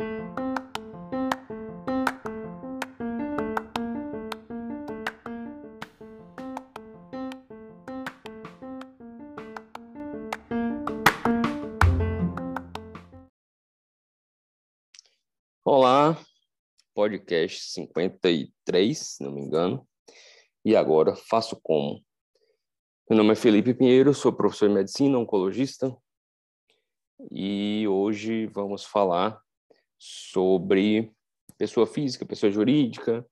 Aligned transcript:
Olá, 0.00 0.06
podcast 16.94 17.72
53, 17.72 18.96
se 18.96 19.24
não 19.24 19.32
me 19.32 19.40
engano. 19.40 19.84
E 20.64 20.76
agora 20.76 21.16
faço 21.16 21.58
como? 21.60 22.04
Meu 23.10 23.16
nome 23.16 23.32
é 23.32 23.34
Felipe 23.34 23.74
Pinheiro, 23.74 24.14
sou 24.14 24.32
professor 24.32 24.68
de 24.68 24.76
medicina, 24.76 25.18
oncologista. 25.18 25.92
E 27.32 27.84
hoje 27.88 28.46
vamos 28.46 28.84
falar 28.84 29.42
sobre 29.98 31.12
pessoa 31.56 31.86
física, 31.86 32.24
pessoa 32.24 32.50
jurídica, 32.50 33.26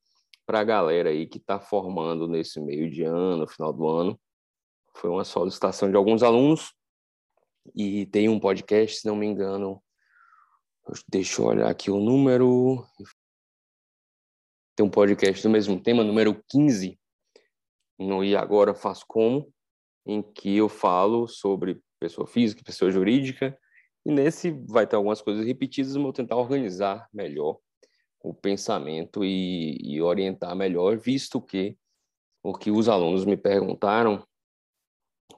para 0.45 0.61
a 0.61 0.65
galera 0.65 1.11
aí 1.11 1.27
que 1.27 1.39
está 1.39 1.59
formando 1.59 2.29
nesse 2.29 2.61
meio 2.61 2.91
de 2.91 3.03
ano, 3.03 3.49
final 3.49 3.73
do 3.73 3.89
ano. 3.89 4.21
Foi 4.97 5.11
uma 5.11 5.25
solicitação 5.25 5.91
de 5.91 5.97
alguns 5.97 6.23
alunos 6.23 6.73
e 7.75 8.07
tem 8.07 8.29
um 8.29 8.41
podcast, 8.41 9.01
se 9.01 9.07
não 9.07 9.17
me 9.17 9.27
engano, 9.27 9.83
Deixa 11.09 11.43
eu 11.43 11.47
olhar 11.47 11.69
aqui 11.69 11.91
o 11.91 11.99
número. 11.99 12.87
Tem 14.77 14.87
um 14.87 14.91
podcast 14.91 15.43
do 15.43 15.51
mesmo 15.51 15.83
tema, 15.83 16.05
número 16.05 16.41
15, 16.49 16.97
no 17.99 18.23
E 18.23 18.37
Agora 18.37 18.73
Faço 18.73 19.05
Como, 19.09 19.53
em 20.07 20.23
que 20.23 20.57
eu 20.57 20.69
falo 20.69 21.27
sobre 21.27 21.83
pessoa 21.99 22.25
física, 22.25 22.63
pessoa 22.63 22.91
jurídica, 22.91 23.59
e 24.07 24.13
nesse 24.13 24.53
vai 24.69 24.87
ter 24.87 24.95
algumas 24.95 25.21
coisas 25.21 25.45
repetidas, 25.45 25.95
mas 25.95 26.03
vou 26.05 26.13
tentar 26.13 26.37
organizar 26.37 27.09
melhor 27.13 27.59
o 28.23 28.33
pensamento 28.33 29.25
e, 29.25 29.77
e 29.83 30.01
orientar 30.01 30.55
melhor, 30.55 30.97
visto 30.97 31.41
que 31.41 31.77
o 32.41 32.57
que 32.57 32.71
os 32.71 32.89
alunos 32.89 33.25
me 33.25 33.37
perguntaram 33.37 34.25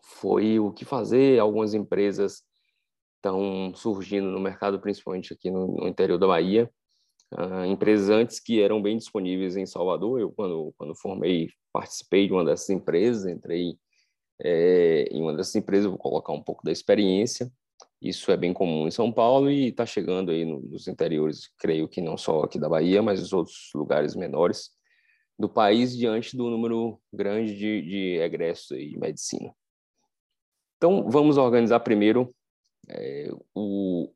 foi 0.02 0.58
o 0.58 0.70
que 0.70 0.84
fazer. 0.84 1.38
Algumas 1.38 1.72
empresas 1.72 2.42
estão 3.16 3.72
surgindo 3.74 4.30
no 4.30 4.38
mercado, 4.38 4.78
principalmente 4.78 5.32
aqui 5.32 5.50
no, 5.50 5.68
no 5.68 5.88
interior 5.88 6.18
da 6.18 6.26
Bahia. 6.26 6.70
Uh, 7.32 7.64
empresas 7.64 8.10
antes 8.10 8.38
que 8.38 8.60
eram 8.60 8.82
bem 8.82 8.98
disponíveis 8.98 9.56
em 9.56 9.64
Salvador. 9.64 10.20
Eu, 10.20 10.30
quando, 10.30 10.74
quando 10.76 10.94
formei, 10.94 11.48
participei 11.72 12.26
de 12.26 12.34
uma 12.34 12.44
dessas 12.44 12.68
empresas, 12.68 13.24
entrei 13.24 13.78
é, 14.42 15.04
em 15.10 15.22
uma 15.22 15.34
dessas 15.34 15.54
empresas, 15.54 15.86
vou 15.86 15.98
colocar 15.98 16.34
um 16.34 16.42
pouco 16.42 16.62
da 16.62 16.70
experiência. 16.70 17.50
Isso 18.00 18.30
é 18.30 18.36
bem 18.36 18.52
comum 18.52 18.86
em 18.86 18.90
São 18.90 19.12
Paulo 19.12 19.50
e 19.50 19.68
está 19.68 19.84
chegando 19.84 20.30
aí 20.30 20.44
nos 20.44 20.86
interiores, 20.86 21.50
creio 21.58 21.88
que 21.88 22.00
não 22.00 22.16
só 22.16 22.42
aqui 22.42 22.58
da 22.58 22.68
Bahia, 22.68 23.02
mas 23.02 23.20
os 23.20 23.32
outros 23.32 23.70
lugares 23.74 24.14
menores 24.14 24.70
do 25.38 25.48
país, 25.48 25.96
diante 25.96 26.36
do 26.36 26.48
número 26.48 27.00
grande 27.12 27.56
de, 27.56 27.82
de 27.82 28.20
egressos 28.20 28.72
aí 28.72 28.90
de 28.90 28.98
medicina. 28.98 29.52
Então, 30.76 31.08
vamos 31.10 31.36
organizar 31.36 31.80
primeiro 31.80 32.34
é, 32.88 33.30
o, 33.54 34.12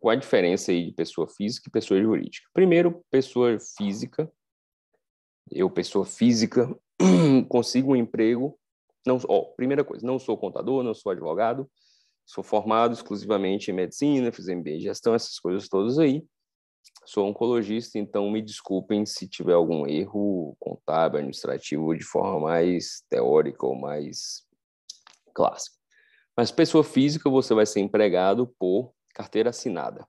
qual 0.00 0.12
a 0.12 0.16
diferença 0.16 0.72
aí 0.72 0.86
de 0.86 0.92
pessoa 0.92 1.28
física 1.28 1.68
e 1.68 1.72
pessoa 1.72 2.00
jurídica? 2.00 2.48
Primeiro, 2.54 3.04
pessoa 3.10 3.58
física. 3.76 4.30
Eu, 5.50 5.68
pessoa 5.68 6.06
física, 6.06 6.74
consigo 7.48 7.92
um 7.92 7.96
emprego. 7.96 8.58
Não, 9.06 9.18
ó, 9.28 9.44
primeira 9.56 9.84
coisa, 9.84 10.06
não 10.06 10.18
sou 10.18 10.38
contador, 10.38 10.82
não 10.82 10.94
sou 10.94 11.12
advogado, 11.12 11.70
sou 12.30 12.44
formado 12.44 12.92
exclusivamente 12.92 13.72
em 13.72 13.74
medicina, 13.74 14.30
fiz 14.30 14.46
MBA 14.46 14.70
em 14.70 14.80
gestão, 14.80 15.14
essas 15.14 15.40
coisas 15.40 15.68
todas 15.68 15.98
aí. 15.98 16.24
Sou 17.04 17.26
oncologista, 17.26 17.98
então 17.98 18.30
me 18.30 18.40
desculpem 18.40 19.04
se 19.04 19.28
tiver 19.28 19.54
algum 19.54 19.84
erro 19.84 20.56
contábil, 20.60 21.18
administrativo, 21.18 21.92
de 21.96 22.04
forma 22.04 22.38
mais 22.38 23.02
teórica 23.08 23.66
ou 23.66 23.74
mais 23.74 24.46
clássica. 25.34 25.76
Mas 26.36 26.52
pessoa 26.52 26.84
física, 26.84 27.28
você 27.28 27.52
vai 27.52 27.66
ser 27.66 27.80
empregado 27.80 28.46
por 28.60 28.94
carteira 29.12 29.50
assinada. 29.50 30.06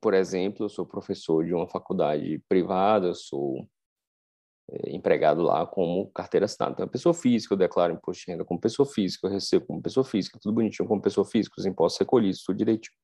Por 0.00 0.14
exemplo, 0.14 0.64
eu 0.64 0.70
sou 0.70 0.86
professor 0.86 1.44
de 1.44 1.52
uma 1.52 1.68
faculdade 1.68 2.42
privada, 2.48 3.08
eu 3.08 3.14
sou 3.14 3.68
empregado 4.86 5.42
lá 5.42 5.64
como 5.66 6.10
carteira 6.10 6.46
assinada. 6.46 6.72
Então, 6.72 6.88
pessoa 6.88 7.14
física, 7.14 7.54
eu 7.54 7.58
declaro 7.58 7.92
imposto 7.92 8.24
de 8.24 8.32
renda 8.32 8.44
como 8.44 8.60
pessoa 8.60 8.86
física, 8.86 9.26
eu 9.26 9.30
recebo 9.30 9.66
como 9.66 9.82
pessoa 9.82 10.04
física, 10.04 10.38
tudo 10.40 10.54
bonitinho 10.54 10.88
como 10.88 11.00
pessoa 11.00 11.24
física, 11.24 11.54
os 11.58 11.66
impostos 11.66 12.00
recolhidos, 12.00 12.42
tudo 12.42 12.56
direitinho. 12.56 12.96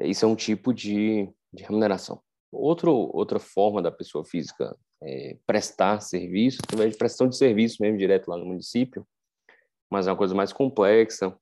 Isso 0.00 0.24
é 0.24 0.28
um 0.28 0.36
tipo 0.36 0.72
de, 0.72 1.28
de 1.52 1.62
remuneração. 1.64 2.22
Outro, 2.52 2.92
outra 2.92 3.38
forma 3.40 3.82
da 3.82 3.90
pessoa 3.90 4.24
física 4.24 4.76
é, 5.02 5.36
prestar 5.46 6.00
serviço, 6.00 6.58
através 6.62 6.92
de 6.92 6.98
prestação 6.98 7.28
de 7.28 7.36
serviço 7.36 7.78
mesmo, 7.80 7.98
direto 7.98 8.28
lá 8.28 8.36
no 8.36 8.46
município, 8.46 9.06
mas 9.90 10.06
é 10.06 10.10
uma 10.10 10.16
coisa 10.16 10.34
mais 10.34 10.52
complexa. 10.52 11.36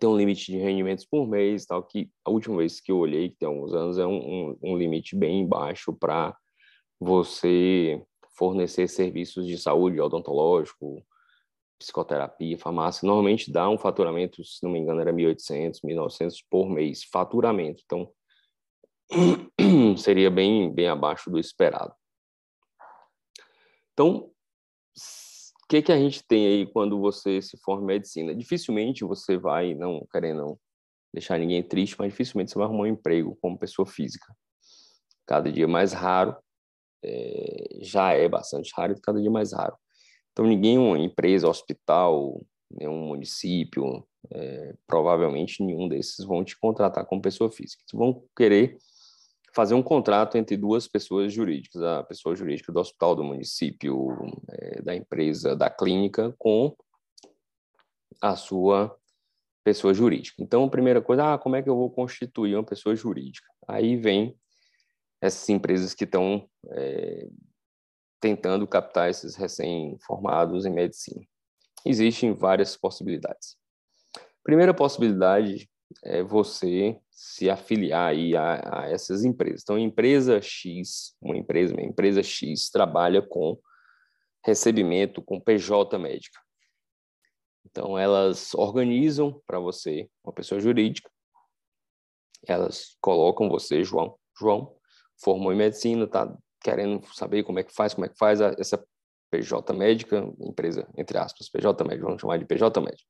Tem 0.00 0.08
um 0.08 0.16
limite 0.16 0.50
de 0.50 0.58
rendimentos 0.58 1.04
por 1.04 1.28
mês, 1.28 1.64
tal, 1.64 1.82
que 1.82 2.10
a 2.24 2.30
última 2.30 2.56
vez 2.56 2.80
que 2.80 2.90
eu 2.90 2.98
olhei, 2.98 3.28
que 3.30 3.36
tem 3.36 3.46
alguns 3.46 3.72
anos, 3.72 3.98
é 3.98 4.06
um, 4.06 4.16
um, 4.16 4.58
um 4.62 4.76
limite 4.76 5.14
bem 5.14 5.46
baixo 5.46 5.92
para 5.92 6.36
você 7.00 8.02
fornecer 8.36 8.88
serviços 8.88 9.46
de 9.46 9.58
saúde 9.58 10.00
odontológico, 10.00 11.02
psicoterapia, 11.78 12.58
farmácia. 12.58 13.06
Normalmente 13.06 13.52
dá 13.52 13.68
um 13.68 13.78
faturamento, 13.78 14.44
se 14.44 14.62
não 14.62 14.70
me 14.70 14.78
engano, 14.78 15.00
era 15.00 15.12
1.800, 15.12 15.80
1.900 15.82 16.44
por 16.50 16.68
mês, 16.68 17.04
faturamento. 17.04 17.82
Então, 17.84 18.10
seria 19.96 20.30
bem, 20.30 20.72
bem 20.72 20.88
abaixo 20.88 21.30
do 21.30 21.38
esperado. 21.38 21.94
Então, 23.92 24.30
o 25.66 25.68
que, 25.68 25.82
que 25.82 25.92
a 25.92 25.98
gente 25.98 26.22
tem 26.26 26.46
aí 26.46 26.66
quando 26.66 27.00
você 27.00 27.40
se 27.42 27.58
forma 27.58 27.82
em 27.84 27.86
medicina? 27.86 28.34
Dificilmente 28.34 29.04
você 29.04 29.36
vai, 29.36 29.74
não 29.74 30.06
querendo 30.12 30.38
não 30.38 30.58
deixar 31.12 31.38
ninguém 31.38 31.62
triste, 31.62 31.96
mas 31.98 32.10
dificilmente 32.10 32.52
você 32.52 32.58
vai 32.58 32.66
arrumar 32.66 32.84
um 32.84 32.86
emprego 32.86 33.36
como 33.40 33.58
pessoa 33.58 33.86
física. 33.86 34.34
Cada 35.26 35.50
dia 35.50 35.66
mais 35.66 35.92
raro, 35.92 36.36
é, 37.02 37.78
já 37.80 38.12
é 38.12 38.28
bastante 38.28 38.72
raro, 38.76 38.92
e 38.92 39.00
cada 39.00 39.20
dia 39.20 39.30
mais 39.30 39.52
raro. 39.52 39.76
Então, 40.32 40.46
ninguém, 40.46 40.78
uma 40.78 40.98
empresa, 40.98 41.48
hospital, 41.48 42.40
nenhum 42.70 43.06
município, 43.06 44.06
é, 44.30 44.74
provavelmente 44.86 45.62
nenhum 45.62 45.88
desses 45.88 46.24
vão 46.24 46.44
te 46.44 46.58
contratar 46.58 47.06
como 47.06 47.22
pessoa 47.22 47.50
física. 47.50 47.82
Eles 47.82 47.98
vão 47.98 48.22
querer 48.36 48.76
fazer 49.54 49.74
um 49.74 49.82
contrato 49.82 50.36
entre 50.36 50.56
duas 50.56 50.86
pessoas 50.86 51.32
jurídicas, 51.32 51.82
a 51.82 52.02
pessoa 52.02 52.36
jurídica 52.36 52.70
do 52.70 52.78
hospital, 52.78 53.14
do 53.14 53.24
município, 53.24 54.08
é, 54.50 54.82
da 54.82 54.94
empresa, 54.94 55.56
da 55.56 55.70
clínica, 55.70 56.34
com 56.38 56.76
a 58.20 58.36
sua 58.36 58.94
pessoa 59.64 59.94
jurídica. 59.94 60.42
Então, 60.42 60.64
a 60.64 60.70
primeira 60.70 61.00
coisa, 61.00 61.34
ah, 61.34 61.38
como 61.38 61.56
é 61.56 61.62
que 61.62 61.68
eu 61.68 61.76
vou 61.76 61.90
constituir 61.90 62.54
uma 62.54 62.64
pessoa 62.64 62.94
jurídica? 62.94 63.48
Aí 63.66 63.96
vem 63.96 64.36
essas 65.20 65.48
empresas 65.48 65.94
que 65.94 66.04
estão 66.04 66.48
é, 66.70 67.28
tentando 68.20 68.66
captar 68.66 69.10
esses 69.10 69.34
recém-formados 69.34 70.66
em 70.66 70.70
medicina. 70.70 71.22
Existem 71.84 72.32
várias 72.32 72.76
possibilidades. 72.76 73.56
Primeira 74.42 74.74
possibilidade 74.74 75.68
é 76.04 76.22
você 76.22 76.98
se 77.10 77.48
afiliar 77.48 78.10
aí 78.10 78.36
a, 78.36 78.80
a, 78.80 78.90
essas 78.90 79.24
empresas. 79.24 79.62
Então, 79.62 79.78
empresa 79.78 80.40
X, 80.40 81.16
uma 81.20 81.36
empresa, 81.36 81.72
uma 81.74 81.82
empresa 81.82 82.22
X 82.22 82.68
trabalha 82.70 83.22
com 83.22 83.58
recebimento 84.44 85.22
com 85.22 85.40
PJ 85.40 85.98
médica. 85.98 86.38
Então, 87.64 87.98
elas 87.98 88.54
organizam 88.54 89.42
para 89.46 89.58
você, 89.58 90.08
uma 90.24 90.32
pessoa 90.32 90.60
jurídica, 90.60 91.10
elas 92.46 92.96
colocam 93.00 93.48
você, 93.48 93.82
João, 93.82 94.16
João, 94.38 94.75
formou 95.18 95.52
em 95.52 95.56
medicina, 95.56 96.04
está 96.04 96.36
querendo 96.62 97.04
saber 97.14 97.42
como 97.44 97.58
é 97.58 97.62
que 97.62 97.74
faz, 97.74 97.94
como 97.94 98.06
é 98.06 98.08
que 98.08 98.18
faz 98.18 98.40
essa 98.40 98.82
PJ 99.30 99.72
médica, 99.74 100.18
empresa, 100.40 100.88
entre 100.96 101.18
aspas, 101.18 101.48
PJ 101.48 101.84
médica, 101.84 102.06
vamos 102.06 102.20
chamar 102.20 102.38
de 102.38 102.44
PJ 102.44 102.80
médica. 102.80 103.08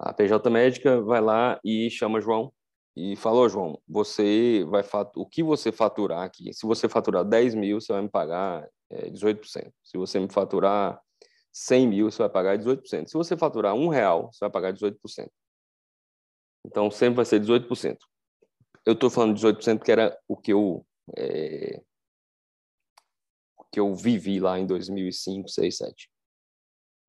A 0.00 0.12
PJ 0.12 0.50
médica 0.50 1.00
vai 1.00 1.20
lá 1.20 1.60
e 1.64 1.88
chama 1.90 2.20
João 2.20 2.52
e 2.96 3.16
falou, 3.16 3.48
João, 3.48 3.80
você 3.88 4.64
vai 4.68 4.84
o 5.16 5.26
que 5.26 5.42
você 5.42 5.72
faturar 5.72 6.22
aqui? 6.22 6.52
Se 6.52 6.66
você 6.66 6.88
faturar 6.88 7.24
10 7.24 7.54
mil, 7.54 7.80
você 7.80 7.92
vai 7.92 8.02
me 8.02 8.08
pagar 8.08 8.68
é, 8.90 9.10
18%. 9.10 9.72
Se 9.82 9.98
você 9.98 10.20
me 10.20 10.28
faturar 10.30 11.00
100 11.52 11.88
mil, 11.88 12.10
você 12.10 12.18
vai 12.18 12.28
pagar 12.28 12.58
18%. 12.58 13.08
Se 13.08 13.14
você 13.14 13.36
faturar 13.36 13.74
um 13.74 13.88
real, 13.88 14.30
você 14.32 14.40
vai 14.40 14.50
pagar 14.50 14.72
18%. 14.72 15.28
Então, 16.66 16.90
sempre 16.90 17.16
vai 17.16 17.24
ser 17.24 17.40
18%. 17.40 17.96
Eu 18.86 18.92
estou 18.92 19.10
falando 19.10 19.34
18% 19.36 19.78
porque 19.78 19.92
era 19.92 20.18
o 20.28 20.36
que 20.36 20.52
eu 20.52 20.86
é, 21.16 21.82
o 23.58 23.64
que 23.72 23.80
eu 23.80 23.94
vivi 23.94 24.40
lá 24.40 24.58
em 24.58 24.66
2005, 24.66 25.48
6, 25.48 25.76
7. 25.76 26.10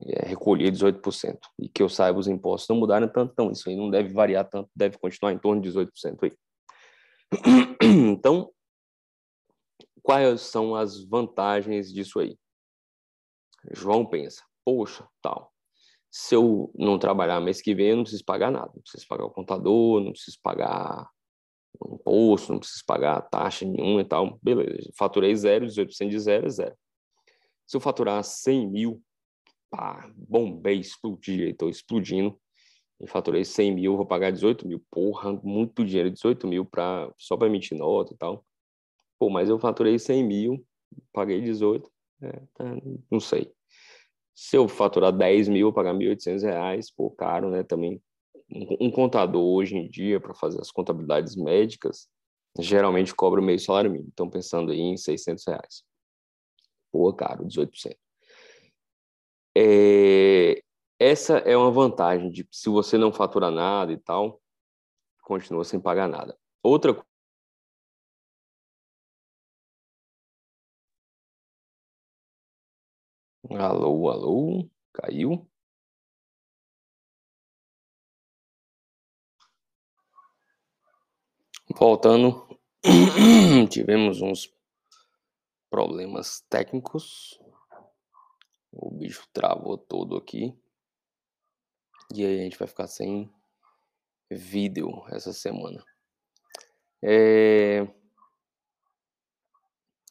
é, 0.01 0.25
recolher 0.27 0.71
18%. 0.71 1.37
E 1.59 1.69
que 1.69 1.81
eu 1.81 1.89
saiba, 1.89 2.19
os 2.19 2.27
impostos 2.27 2.69
não 2.69 2.77
mudaram 2.77 3.07
tanto, 3.07 3.31
então 3.31 3.51
isso 3.51 3.69
aí 3.69 3.75
não 3.75 3.89
deve 3.89 4.13
variar 4.13 4.47
tanto, 4.49 4.69
deve 4.75 4.97
continuar 4.97 5.33
em 5.33 5.39
torno 5.39 5.61
de 5.61 5.69
18% 5.69 6.23
aí. 6.23 6.37
Então, 7.81 8.51
quais 10.01 10.41
são 10.41 10.75
as 10.75 11.03
vantagens 11.03 11.91
disso 11.91 12.19
aí? 12.19 12.37
João 13.71 14.05
pensa, 14.05 14.43
poxa, 14.63 15.07
tal, 15.21 15.51
se 16.11 16.35
eu 16.35 16.71
não 16.75 16.97
trabalhar 16.97 17.39
mês 17.41 17.61
que 17.61 17.75
vem, 17.75 17.89
eu 17.89 17.97
não 17.97 18.03
preciso 18.03 18.23
pagar 18.23 18.51
nada, 18.51 18.71
não 18.73 18.81
preciso 18.81 19.07
pagar 19.07 19.25
o 19.25 19.31
contador, 19.31 20.01
não 20.01 20.11
preciso 20.11 20.37
pagar 20.41 21.09
imposto, 21.83 22.51
não 22.51 22.59
preciso 22.59 22.83
pagar 22.85 23.21
taxa 23.21 23.65
nenhuma 23.65 24.01
e 24.01 24.05
tal, 24.05 24.39
beleza, 24.41 24.91
faturei 24.97 25.35
zero, 25.35 25.65
18% 25.65 26.09
de 26.09 26.19
zero 26.19 26.45
é 26.45 26.49
zero. 26.49 26.75
Se 27.65 27.77
eu 27.77 27.81
faturar 27.81 28.23
100 28.23 28.69
mil, 28.69 29.01
pá, 29.69 30.09
bombei, 30.15 30.79
explodi, 30.79 31.49
estou 31.49 31.69
explodindo, 31.69 32.39
e 32.99 33.07
faturei 33.07 33.43
100 33.43 33.75
mil, 33.75 33.97
vou 33.97 34.05
pagar 34.05 34.31
18 34.31 34.67
mil, 34.67 34.81
porra, 34.89 35.33
muito 35.43 35.83
dinheiro, 35.83 36.09
18 36.09 36.47
mil 36.47 36.65
pra, 36.65 37.11
só 37.17 37.35
para 37.35 37.47
emitir 37.47 37.77
nota 37.77 38.13
e 38.13 38.17
tal. 38.17 38.45
Pô, 39.19 39.29
mas 39.29 39.49
eu 39.49 39.59
faturei 39.59 39.99
100 39.99 40.23
mil, 40.23 40.65
paguei 41.11 41.41
18, 41.41 41.89
é, 42.21 42.41
tá, 42.53 42.63
não 43.11 43.19
sei. 43.19 43.51
Se 44.33 44.57
eu 44.57 44.67
faturar 44.67 45.11
10 45.11 45.47
mil, 45.47 45.71
pagar 45.71 45.93
1.800 45.93 46.43
reais, 46.43 46.91
pô, 46.91 47.09
caro, 47.09 47.49
né? 47.49 47.63
Também 47.63 48.01
um, 48.51 48.91
contador 48.91 49.43
hoje 49.43 49.75
em 49.75 49.89
dia 49.89 50.19
para 50.19 50.33
fazer 50.33 50.61
as 50.61 50.71
contabilidades 50.71 51.35
médicas 51.35 52.07
geralmente 52.59 53.13
cobra 53.13 53.41
meio 53.41 53.59
salário 53.59 53.91
mínimo. 53.91 54.09
Então 54.13 54.29
pensando 54.29 54.71
aí 54.71 54.79
em 54.79 54.97
600 54.97 55.45
reais. 55.47 55.83
Pô, 56.91 57.11
caro, 57.13 57.45
18%. 57.45 57.97
É, 59.57 60.61
essa 60.99 61.37
é 61.39 61.55
uma 61.55 61.71
vantagem 61.71 62.29
de 62.29 62.47
se 62.51 62.69
você 62.69 62.97
não 62.97 63.11
fatura 63.11 63.49
nada 63.49 63.91
e 63.91 63.97
tal, 63.97 64.41
continua 65.23 65.63
sem 65.63 65.79
pagar 65.79 66.07
nada. 66.07 66.37
Outra 66.63 66.93
Alô, 73.49 74.09
alô, 74.09 74.69
caiu? 74.93 75.47
Voltando, 81.77 82.47
tivemos 83.69 84.21
uns 84.21 84.49
problemas 85.69 86.39
técnicos. 86.49 87.37
O 88.71 88.89
bicho 88.89 89.27
travou 89.33 89.77
todo 89.77 90.15
aqui. 90.15 90.57
E 92.13 92.25
aí 92.25 92.39
a 92.39 92.43
gente 92.43 92.57
vai 92.57 92.65
ficar 92.65 92.87
sem 92.87 93.29
vídeo 94.31 95.03
essa 95.09 95.33
semana. 95.33 95.83
É... 97.03 97.81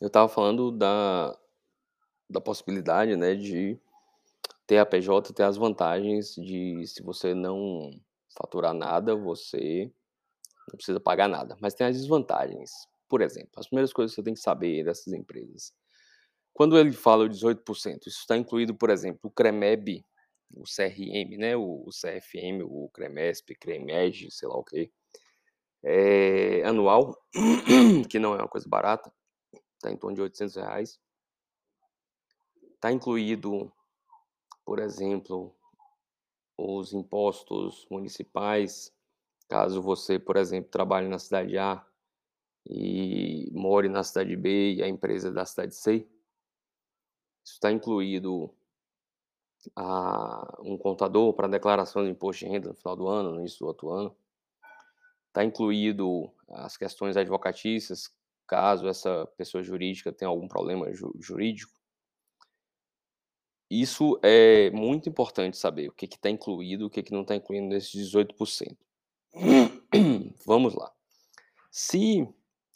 Eu 0.03 0.09
estava 0.09 0.29
falando 0.29 0.71
da 0.71 1.35
da 2.29 2.43
possibilidade, 2.43 3.17
né, 3.17 3.35
de 3.35 3.79
ter 4.67 4.79
a 4.79 4.87
PJ, 4.87 5.33
ter 5.33 5.45
as 5.45 5.57
vantagens 5.57 6.35
de 6.35 6.87
se 6.87 7.03
você 7.03 7.33
não 7.33 7.91
faturar 8.37 8.75
nada, 8.75 9.17
você 9.17 9.91
não 10.71 10.77
precisa 10.77 11.01
pagar 11.01 11.29
nada. 11.29 11.57
Mas 11.61 11.75
tem 11.75 11.87
as 11.87 11.97
desvantagens. 11.97 12.71
Por 13.09 13.21
exemplo, 13.21 13.53
as 13.57 13.67
primeiras 13.67 13.93
coisas 13.93 14.13
que 14.13 14.17
você 14.17 14.25
tem 14.25 14.35
que 14.35 14.41
saber 14.41 14.85
dessas 14.85 15.13
empresas. 15.13 15.73
Quando 16.53 16.79
ele 16.79 16.93
fala 16.93 17.25
o 17.25 17.29
18%, 17.29 18.07
isso 18.07 18.21
está 18.21 18.37
incluído, 18.37 18.75
por 18.75 18.89
exemplo, 18.89 19.21
o 19.25 19.31
CREMEB, 19.31 20.05
o 20.57 20.63
CRM, 20.63 21.37
né, 21.37 21.57
o 21.57 21.89
CFM, 21.91 22.63
o 22.65 22.89
CREMESP, 22.91 23.57
CREMEG, 23.57 24.31
sei 24.31 24.49
lá 24.49 24.57
o 24.57 24.65
que, 24.65 24.91
é, 25.83 26.63
anual, 26.65 27.21
que 28.09 28.19
não 28.21 28.35
é 28.35 28.39
uma 28.39 28.49
coisa 28.49 28.69
barata, 28.69 29.13
está 29.75 29.91
em 29.91 29.97
torno 29.97 30.15
de 30.15 30.23
800 30.23 30.57
reais. 30.57 31.01
Está 32.75 32.93
incluído, 32.93 33.73
por 34.65 34.79
exemplo, 34.79 35.55
os 36.57 36.93
impostos 36.93 37.87
municipais, 37.91 38.94
caso 39.49 39.83
você, 39.83 40.19
por 40.19 40.37
exemplo, 40.37 40.71
trabalhe 40.71 41.09
na 41.09 41.19
cidade 41.19 41.57
A 41.59 41.85
e 42.67 43.51
more 43.53 43.89
na 43.89 44.03
cidade 44.03 44.37
B 44.37 44.75
e 44.75 44.83
a 44.83 44.89
empresa 44.89 45.29
é 45.29 45.33
da 45.33 45.45
cidade 45.45 45.75
C. 45.75 46.09
Está 47.45 47.71
incluído 47.71 48.55
a, 49.77 50.59
um 50.61 50.77
contador 50.77 51.33
para 51.35 51.49
declaração 51.49 52.05
de 52.05 52.11
imposto 52.11 52.45
de 52.45 52.51
renda 52.51 52.69
no 52.69 52.75
final 52.75 52.97
do 52.97 53.09
ano, 53.09 53.33
no 53.33 53.41
início 53.41 53.59
do 53.61 53.67
outro 53.67 53.91
ano. 53.91 54.17
Está 55.29 55.45
incluído 55.45 56.33
as 56.49 56.77
questões 56.77 57.17
advocatícias, 57.17 58.11
caso 58.47 58.89
essa 58.89 59.27
pessoa 59.37 59.63
jurídica 59.63 60.13
tenha 60.13 60.29
algum 60.29 60.49
problema 60.49 60.87
jurídico. 61.19 61.73
Isso 63.71 64.19
é 64.23 64.71
muito 64.71 65.09
importante 65.09 65.57
saber 65.57 65.89
o 65.89 65.93
que 65.93 66.07
está 66.07 66.31
incluído, 66.31 66.87
o 66.87 66.91
que, 66.91 67.03
que 67.03 67.13
não 67.13 67.23
está 67.23 67.35
incluído 67.35 67.67
nesses 67.67 68.13
18%. 68.13 68.77
Vamos 70.47 70.75
lá. 70.75 70.95
Se 71.71 72.27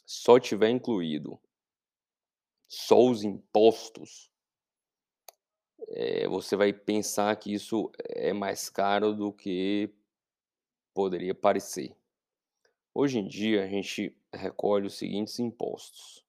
só 0.04 0.40
tiver 0.40 0.70
incluído 0.70 1.40
só 2.66 3.00
os 3.00 3.22
impostos, 3.22 4.30
é, 5.88 6.26
você 6.28 6.56
vai 6.56 6.72
pensar 6.72 7.34
que 7.36 7.52
isso 7.52 7.90
é 7.98 8.32
mais 8.32 8.68
caro 8.68 9.14
do 9.14 9.32
que 9.32 9.94
poderia 10.92 11.34
parecer. 11.34 11.96
Hoje 12.92 13.20
em 13.20 13.28
dia, 13.28 13.62
a 13.62 13.68
gente 13.68 14.16
recolhe 14.34 14.86
os 14.86 14.98
seguintes 14.98 15.38
impostos: 15.38 16.24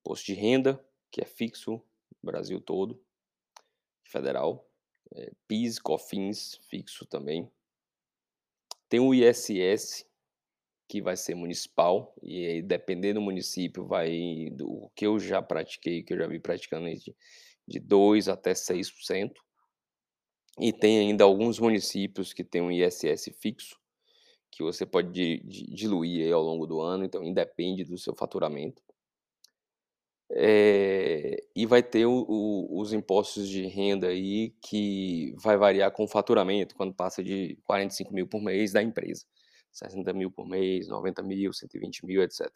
imposto 0.00 0.26
de 0.26 0.34
renda, 0.34 0.84
que 1.10 1.20
é 1.20 1.24
fixo 1.24 1.82
no 2.22 2.26
Brasil 2.30 2.60
todo, 2.60 3.02
federal, 4.04 4.70
é, 5.12 5.32
PIS, 5.48 5.80
COFINS 5.80 6.60
fixo 6.68 7.04
também. 7.04 7.50
Tem 8.88 9.00
o 9.00 9.12
ISS, 9.12 10.06
que 10.88 11.02
vai 11.02 11.16
ser 11.16 11.34
municipal, 11.34 12.14
e 12.22 12.46
aí, 12.46 12.62
dependendo 12.62 13.20
do 13.20 13.24
município, 13.24 13.86
vai 13.86 14.48
do 14.52 14.90
que 14.96 15.06
eu 15.06 15.18
já 15.18 15.42
pratiquei, 15.42 16.02
que 16.02 16.14
eu 16.14 16.18
já 16.18 16.26
vi 16.26 16.40
praticando 16.40 16.88
de, 16.88 17.14
de 17.66 17.78
2 17.78 18.28
até 18.28 18.52
6%. 18.54 19.32
E 20.58 20.72
tem 20.72 20.98
ainda 20.98 21.24
alguns 21.24 21.58
municípios 21.58 22.32
que 22.32 22.42
tem 22.42 22.62
um 22.62 22.70
ISS 22.70 23.30
fixo, 23.38 23.78
que 24.50 24.62
você 24.62 24.86
pode 24.86 25.40
diluir 25.44 26.32
ao 26.32 26.42
longo 26.42 26.66
do 26.66 26.80
ano, 26.80 27.04
então 27.04 27.22
independe 27.22 27.84
do 27.84 27.98
seu 27.98 28.14
faturamento. 28.14 28.82
É, 30.30 31.42
e 31.56 31.64
vai 31.64 31.82
ter 31.82 32.04
o, 32.06 32.26
o, 32.28 32.80
os 32.80 32.92
impostos 32.92 33.48
de 33.48 33.66
renda 33.66 34.08
aí 34.08 34.50
que 34.60 35.34
vai 35.38 35.56
variar 35.56 35.90
com 35.90 36.04
o 36.04 36.08
faturamento, 36.08 36.74
quando 36.74 36.94
passa 36.94 37.24
de 37.24 37.56
45 37.64 38.12
mil 38.12 38.28
por 38.28 38.42
mês 38.42 38.72
da 38.72 38.82
empresa. 38.82 39.24
60 39.72 40.12
mil 40.12 40.30
por 40.30 40.46
mês, 40.46 40.88
90 40.88 41.22
mil, 41.22 41.52
120 41.52 42.06
mil, 42.06 42.22
etc. 42.22 42.50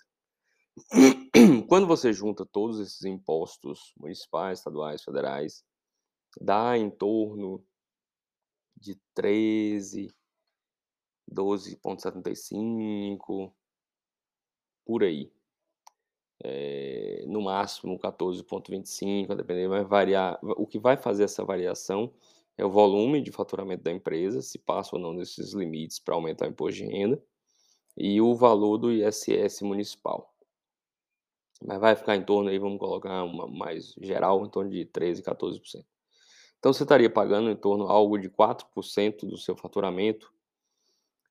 Quando 1.68 1.86
você 1.86 2.12
junta 2.12 2.46
todos 2.46 2.80
esses 2.80 3.04
impostos 3.04 3.92
municipais, 3.96 4.58
estaduais, 4.58 5.02
federais, 5.02 5.64
dá 6.40 6.76
em 6.76 6.90
torno 6.90 7.64
de 8.76 8.98
13, 9.14 10.08
12,75, 11.30 13.52
por 14.84 15.04
aí 15.04 15.30
é, 16.44 17.24
no 17.26 17.40
máximo 17.40 17.98
14,25, 17.98 19.34
dependendo, 19.34 19.70
vai 19.70 19.84
variar. 19.84 20.38
O 20.42 20.66
que 20.66 20.78
vai 20.78 20.96
fazer 20.96 21.24
essa 21.24 21.44
variação 21.44 22.12
é 22.58 22.64
o 22.64 22.70
volume 22.70 23.20
de 23.20 23.30
faturamento 23.30 23.82
da 23.82 23.92
empresa, 23.92 24.42
se 24.42 24.58
passa 24.58 24.96
ou 24.96 25.00
não 25.00 25.14
desses 25.14 25.52
limites 25.52 25.98
para 25.98 26.14
aumentar 26.14 26.46
o 26.46 26.50
imposto 26.50 26.82
de 26.82 26.86
renda, 26.86 27.22
e 27.96 28.20
o 28.20 28.34
valor 28.34 28.78
do 28.78 28.92
ISS 28.92 29.62
municipal. 29.62 30.34
Mas 31.64 31.80
vai 31.80 31.94
ficar 31.94 32.16
em 32.16 32.24
torno 32.24 32.50
aí, 32.50 32.58
vamos 32.58 32.78
colocar 32.78 33.22
uma 33.22 33.46
mais 33.46 33.94
geral, 34.00 34.44
em 34.44 34.50
torno 34.50 34.70
de 34.70 34.84
13, 34.84 35.22
14%. 35.22 35.84
Então 36.58 36.72
você 36.72 36.82
estaria 36.82 37.10
pagando 37.10 37.50
em 37.50 37.56
torno 37.56 37.86
algo 37.86 38.18
de 38.18 38.28
4% 38.28 39.26
do 39.26 39.36
seu 39.36 39.56
faturamento 39.56 40.32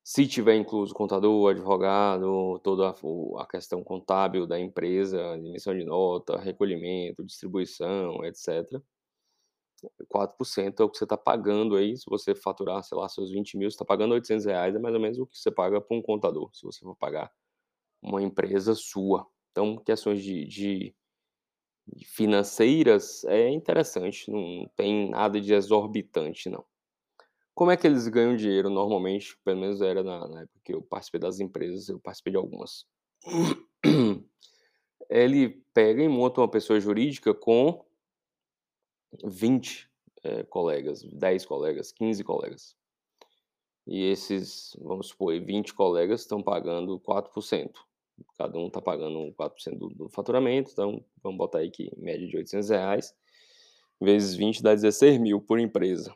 se 0.04 0.28
tiver 0.28 0.56
incluso 0.56 0.94
contador, 0.94 1.52
advogado, 1.52 2.60
toda 2.64 2.90
a, 3.40 3.46
questão 3.48 3.84
contábil 3.84 4.48
da 4.48 4.60
empresa, 4.60 5.20
emissão 5.38 5.78
de 5.78 5.84
nota, 5.84 6.38
recolhimento, 6.38 7.24
distribuição, 7.24 8.24
etc. 8.26 8.82
4% 10.08 10.80
é 10.80 10.84
o 10.84 10.90
que 10.90 10.98
você 10.98 11.06
está 11.06 11.18
pagando 11.18 11.76
aí, 11.76 11.98
se 11.98 12.06
você 12.08 12.36
faturar, 12.36 12.84
sei 12.84 12.98
lá, 12.98 13.10
seus 13.10 13.32
20 13.32 13.58
mil, 13.58 13.70
você 13.70 13.76
está 13.76 13.86
pagando 13.86 14.14
800 14.14 14.46
reais, 14.46 14.76
é 14.76 14.80
mais 14.80 14.94
ou 14.94 15.02
menos 15.02 15.20
o 15.20 15.26
que 15.26 15.38
você 15.38 15.52
paga 15.52 15.82
para 15.82 15.98
um 15.98 16.02
contador, 16.02 16.50
se 16.54 16.64
você 16.64 16.80
for 16.82 16.96
pagar 16.96 17.32
uma 18.02 18.22
empresa 18.22 18.76
sua. 18.76 19.28
Então, 19.52 19.78
questões 19.78 20.24
de, 20.24 20.46
de 20.48 20.96
financeiras 22.06 23.24
é 23.26 23.50
interessante, 23.50 24.30
não 24.32 24.70
tem 24.76 25.10
nada 25.10 25.40
de 25.42 25.54
exorbitante, 25.54 26.50
não. 26.50 26.66
Como 27.54 27.72
é 27.72 27.78
que 27.78 27.86
eles 27.86 28.08
ganham 28.08 28.36
dinheiro 28.36 28.70
normalmente? 28.70 29.38
Pelo 29.44 29.60
menos 29.60 29.82
era 29.82 30.04
na, 30.04 30.28
na 30.28 30.42
época 30.42 30.60
que 30.64 30.74
eu 30.74 30.82
participei 30.82 31.20
das 31.20 31.40
empresas, 31.40 31.90
eu 31.90 32.00
participei 32.00 32.32
de 32.32 32.38
algumas. 32.38 32.86
Ele 35.10 35.62
pega 35.74 36.02
e 36.02 36.08
monta 36.08 36.40
uma 36.42 36.50
pessoa 36.50 36.80
jurídica 36.80 37.34
com 37.34 37.86
20 39.26 39.90
é, 40.24 40.44
colegas, 40.44 41.04
10 41.04 41.46
colegas, 41.46 41.92
15 41.92 42.24
colegas. 42.24 42.76
E 43.86 44.06
esses, 44.06 44.76
vamos 44.80 45.08
supor, 45.08 45.38
20 45.40 45.74
colegas 45.74 46.22
estão 46.22 46.42
pagando 46.42 47.00
4%. 47.00 47.72
Cada 48.38 48.58
um 48.58 48.68
está 48.68 48.82
pagando 48.82 49.34
4% 49.34 49.78
do, 49.78 49.90
do 49.90 50.10
faturamento, 50.10 50.72
então 50.72 51.04
vamos 51.24 51.38
botar 51.38 51.60
aí 51.60 51.72
que 51.72 51.92
média 51.98 52.28
de 52.28 52.38
800 52.38 52.70
reais, 52.70 53.16
vezes 54.00 54.36
20 54.36 54.62
dá 54.62 54.76
16 54.76 55.18
mil 55.18 55.42
por 55.42 55.60
empresa. 55.60 56.16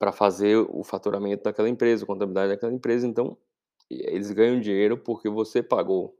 Para 0.00 0.12
fazer 0.12 0.56
o 0.58 0.84
faturamento 0.84 1.44
daquela 1.44 1.70
empresa, 1.70 2.04
a 2.04 2.08
contabilidade 2.08 2.54
daquela 2.54 2.74
empresa, 2.74 3.06
então 3.06 3.38
eles 3.90 4.32
ganham 4.32 4.60
dinheiro 4.60 4.98
porque 4.98 5.30
você 5.30 5.62
pagou 5.62 6.16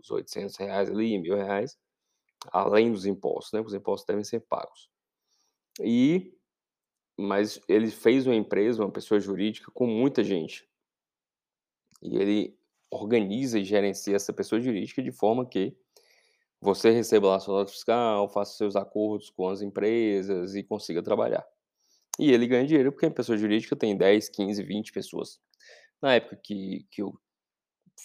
os 0.00 0.10
800 0.10 0.56
reais 0.56 0.90
ali, 0.90 1.18
mil 1.18 1.36
reais, 1.36 1.78
além 2.52 2.92
dos 2.92 3.06
impostos, 3.06 3.52
né? 3.52 3.60
Os 3.60 3.74
impostos 3.74 4.06
devem 4.06 4.24
ser 4.24 4.40
pagos. 4.40 4.90
E 5.82 6.34
mas 7.18 7.60
ele 7.68 7.90
fez 7.90 8.26
uma 8.26 8.34
empresa, 8.36 8.82
uma 8.82 8.92
pessoa 8.92 9.20
jurídica 9.20 9.70
com 9.72 9.86
muita 9.86 10.24
gente. 10.24 10.68
E 12.02 12.16
ele 12.16 12.58
organiza 12.90 13.58
e 13.58 13.64
gerencia 13.64 14.16
essa 14.16 14.32
pessoa 14.32 14.60
jurídica 14.60 15.02
de 15.02 15.12
forma 15.12 15.46
que 15.46 15.76
você 16.60 16.90
receba 16.90 17.28
lá 17.28 17.40
sua 17.40 17.60
nota 17.60 17.72
fiscal, 17.72 18.28
faça 18.28 18.56
seus 18.56 18.76
acordos 18.76 19.30
com 19.30 19.48
as 19.48 19.62
empresas 19.62 20.54
e 20.54 20.62
consiga 20.64 21.02
trabalhar. 21.02 21.46
E 22.18 22.30
ele 22.32 22.46
ganha 22.46 22.66
dinheiro 22.66 22.92
porque 22.92 23.06
a 23.06 23.10
pessoa 23.10 23.38
jurídica 23.38 23.76
tem 23.76 23.96
10, 23.96 24.28
15, 24.28 24.62
20 24.62 24.92
pessoas. 24.92 25.38
Na 26.02 26.14
época 26.14 26.36
que, 26.36 26.86
que 26.90 27.02
eu 27.02 27.12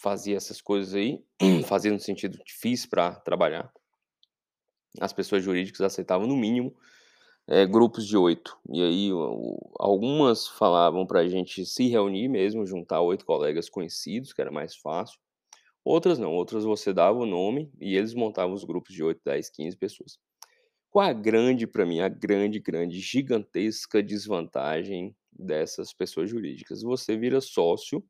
fazia 0.02 0.38
essas 0.38 0.62
coisas 0.62 0.94
aí, 0.94 1.24
fazia 1.68 1.92
no 1.92 2.00
sentido 2.00 2.38
difícil 2.46 2.90
para 2.90 3.16
trabalhar, 3.16 3.72
as 5.00 5.14
pessoas 5.14 5.44
jurídicas 5.44 5.82
aceitavam 5.82 6.28
no 6.28 6.36
mínimo 6.36 6.76
é, 7.48 7.66
grupos 7.66 8.08
de 8.08 8.18
oito. 8.18 8.58
E 8.72 8.82
aí 8.82 9.10
algumas 9.80 10.48
falavam 10.48 11.06
para 11.06 11.22
a 11.22 11.28
gente 11.28 11.66
se 11.66 11.88
reunir 11.88 12.28
mesmo, 12.28 12.66
juntar 12.66 13.02
oito 13.02 13.26
colegas 13.26 13.70
conhecidos, 13.70 14.34
que 14.34 14.42
era 14.42 14.52
mais 14.52 14.76
fácil. 14.76 15.20
Outras 15.84 16.18
não, 16.18 16.32
outras 16.32 16.64
você 16.64 16.94
dava 16.94 17.18
o 17.20 17.26
nome 17.26 17.72
e 17.80 17.98
eles 17.98 18.14
montavam 18.14 18.54
os 18.54 18.64
grupos 18.64 18.94
de 18.94 19.04
8, 19.04 19.22
10, 19.26 19.50
15 19.50 19.78
pessoas. 19.78 20.20
Qual 20.94 21.08
a 21.08 21.12
grande, 21.12 21.66
para 21.66 21.88
mim, 21.88 22.02
a 22.02 22.08
grande, 22.08 22.60
grande, 22.60 23.00
gigantesca 23.00 24.04
desvantagem 24.04 25.16
dessas 25.32 25.92
pessoas 25.92 26.30
jurídicas? 26.30 26.84
Você 26.84 27.18
vira 27.18 27.42
sócio 27.42 28.08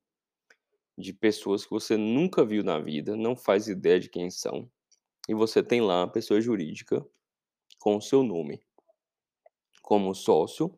de 0.97 1.13
pessoas 1.13 1.63
que 1.63 1.71
você 1.71 1.95
nunca 1.95 2.43
viu 2.43 2.61
na 2.61 2.77
vida, 2.79 3.15
não 3.15 3.37
faz 3.37 3.69
ideia 3.69 4.01
de 4.01 4.09
quem 4.09 4.29
são, 4.29 4.69
e 5.29 5.33
você 5.33 5.63
tem 5.63 5.79
lá 5.79 6.03
a 6.03 6.07
pessoa 6.09 6.41
jurídica 6.41 7.01
com 7.79 7.95
o 7.95 8.01
seu 8.01 8.21
nome 8.21 8.59
como 9.81 10.13
sócio 10.13 10.77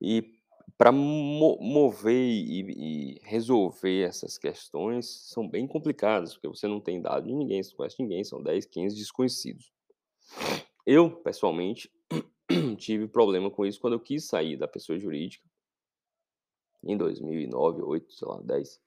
e 0.00 0.40
para 0.78 0.90
mo 0.90 1.58
mover 1.60 2.24
e, 2.26 2.60
e, 2.70 3.20
resolver 3.22 4.00
essas 4.00 4.38
questões 4.38 5.28
são 5.28 5.46
bem 5.46 5.66
complicadas, 5.66 6.32
porque 6.32 6.48
você 6.48 6.66
não 6.66 6.80
tem 6.80 7.02
dado 7.02 7.26
de 7.26 7.34
ninguém, 7.34 7.62
você 7.62 7.72
não 7.72 7.76
conhece 7.76 8.02
ninguém, 8.02 8.24
são 8.24 8.42
10, 8.42 8.64
15 8.64 8.96
desconhecidos. 8.96 9.70
Eu, 10.86 11.10
pessoalmente, 11.10 11.90
tive 12.78 13.06
problema 13.06 13.50
com 13.50 13.64
isso 13.64 13.80
quando 13.80 13.94
eu 13.94 14.00
quis 14.00 14.26
sair 14.26 14.56
da 14.56 14.66
pessoa 14.66 14.98
jurídica, 14.98 15.48
em 16.84 16.96
2009, 16.96 17.82
8, 17.82 18.12
sei 18.12 18.28
lá, 18.28 18.40
10. 18.42 18.80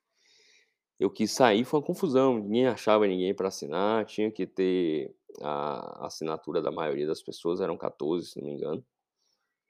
Eu 0.99 1.09
quis 1.09 1.31
sair, 1.31 1.65
foi 1.65 1.79
uma 1.79 1.85
confusão, 1.85 2.39
ninguém 2.39 2.67
achava 2.67 3.07
ninguém 3.07 3.33
para 3.33 3.47
assinar, 3.47 4.05
tinha 4.05 4.31
que 4.31 4.45
ter 4.45 5.13
a 5.41 6.05
assinatura 6.05 6.61
da 6.61 6.71
maioria 6.71 7.07
das 7.07 7.21
pessoas, 7.21 7.61
eram 7.61 7.77
14, 7.77 8.27
se 8.27 8.39
não 8.39 8.47
me 8.47 8.55
engano. 8.55 8.85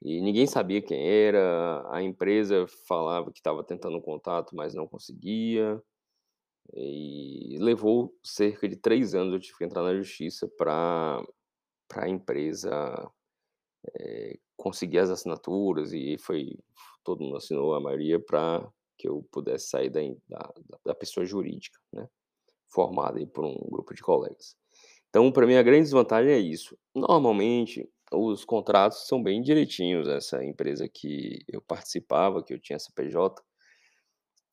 E 0.02 0.20
ninguém 0.20 0.46
sabia 0.46 0.82
quem 0.82 1.08
era, 1.08 1.84
a 1.90 2.02
empresa 2.02 2.66
falava 2.86 3.32
que 3.32 3.38
estava 3.38 3.64
tentando 3.64 3.96
um 3.96 4.00
contato, 4.00 4.54
mas 4.54 4.74
não 4.74 4.86
conseguia. 4.86 5.82
E 6.74 7.58
levou 7.60 8.14
cerca 8.22 8.68
de 8.68 8.76
três 8.76 9.14
anos, 9.14 9.32
eu 9.32 9.40
tive 9.40 9.58
que 9.58 9.64
entrar 9.64 9.82
na 9.82 9.96
justiça 9.96 10.48
para 10.56 11.24
a 11.94 12.08
empresa 12.08 12.70
é, 13.98 14.38
conseguir 14.56 14.98
as 14.98 15.10
assinaturas 15.10 15.92
e 15.92 16.16
foi 16.18 16.58
todo 17.04 17.22
mundo 17.22 17.36
assinou 17.36 17.74
a 17.74 17.80
maioria 17.80 18.18
para 18.18 18.68
que 18.98 19.08
eu 19.08 19.26
pudesse 19.30 19.68
sair 19.68 19.90
da, 19.90 20.00
da, 20.28 20.52
da 20.86 20.94
pessoa 20.94 21.24
jurídica, 21.24 21.78
né, 21.92 22.08
formada 22.68 23.24
por 23.28 23.44
um 23.44 23.54
grupo 23.70 23.94
de 23.94 24.02
colegas. 24.02 24.56
Então, 25.08 25.30
para 25.30 25.46
mim, 25.46 25.54
a 25.54 25.62
grande 25.62 25.84
desvantagem 25.84 26.32
é 26.32 26.38
isso. 26.38 26.76
Normalmente, 26.94 27.88
os 28.12 28.44
contratos 28.44 29.06
são 29.06 29.22
bem 29.22 29.40
direitinhos. 29.40 30.08
Essa 30.08 30.44
empresa 30.44 30.88
que 30.88 31.38
eu 31.48 31.60
participava, 31.62 32.42
que 32.42 32.52
eu 32.52 32.58
tinha 32.58 32.78
CPJ, 32.78 33.42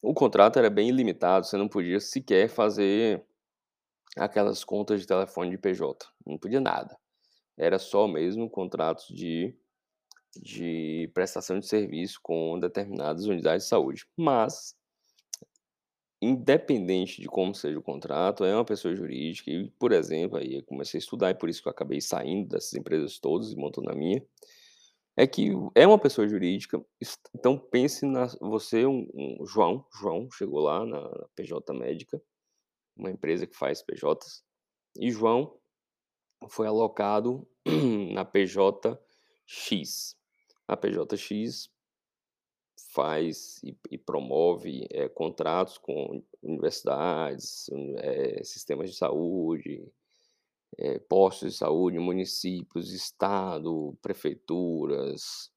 o 0.01 0.13
contrato 0.13 0.59
era 0.59 0.69
bem 0.69 0.91
limitado, 0.91 1.45
você 1.45 1.57
não 1.57 1.67
podia 1.67 1.99
sequer 1.99 2.49
fazer 2.49 3.25
aquelas 4.17 4.63
contas 4.63 5.01
de 5.01 5.07
telefone 5.07 5.49
de 5.49 5.57
PJ, 5.57 6.05
não 6.25 6.37
podia 6.37 6.59
nada. 6.59 6.97
Era 7.57 7.77
só 7.77 8.07
mesmo 8.07 8.49
contratos 8.49 9.07
de, 9.07 9.55
de 10.35 11.09
prestação 11.13 11.59
de 11.59 11.67
serviço 11.67 12.19
com 12.21 12.59
determinadas 12.59 13.25
unidades 13.25 13.65
de 13.65 13.69
saúde. 13.69 14.05
Mas 14.17 14.75
independente 16.23 17.21
de 17.21 17.27
como 17.27 17.53
seja 17.53 17.77
o 17.77 17.83
contrato, 17.83 18.45
é 18.45 18.55
uma 18.55 18.63
pessoa 18.63 18.95
jurídica 18.95 19.51
e, 19.51 19.69
por 19.71 19.91
exemplo, 19.91 20.37
aí 20.37 20.55
eu 20.55 20.63
comecei 20.63 20.97
a 20.97 21.01
estudar 21.01 21.31
e 21.31 21.35
por 21.35 21.49
isso 21.49 21.61
que 21.61 21.67
eu 21.67 21.71
acabei 21.71 21.99
saindo 21.99 22.47
dessas 22.49 22.73
empresas 22.73 23.19
todas 23.19 23.51
e 23.51 23.57
montando 23.57 23.91
a 23.91 23.95
minha, 23.95 24.25
é 25.17 25.27
que 25.27 25.51
é 25.75 25.85
uma 25.85 25.99
pessoa 25.99 26.27
jurídica, 26.27 26.83
então 27.35 27.57
pense 27.57 28.05
na 28.05 28.27
você 28.39 28.85
um, 28.85 29.07
um 29.13 29.45
João, 29.45 29.85
João 29.99 30.29
chegou 30.31 30.61
lá 30.61 30.85
na, 30.85 31.01
na 31.01 31.27
PJ 31.35 31.73
Médica, 31.73 32.21
uma 32.95 33.11
empresa 33.11 33.45
que 33.45 33.55
faz 33.55 33.83
PJs, 33.83 34.43
e 34.97 35.11
João 35.11 35.55
foi 36.49 36.67
alocado 36.67 37.47
na 38.13 38.25
PJX. 38.25 40.17
A 40.67 40.77
PJX 40.77 41.69
faz 42.93 43.61
e, 43.63 43.77
e 43.91 43.97
promove 43.97 44.87
é, 44.91 45.09
contratos 45.09 45.77
com 45.77 46.23
universidades, 46.41 47.69
é, 47.97 48.43
sistemas 48.43 48.91
de 48.91 48.95
saúde, 48.95 49.91
é, 50.77 50.99
postos 50.99 51.53
de 51.53 51.57
saúde, 51.57 51.99
municípios, 51.99 52.91
estado, 52.91 53.97
prefeituras, 54.01 55.51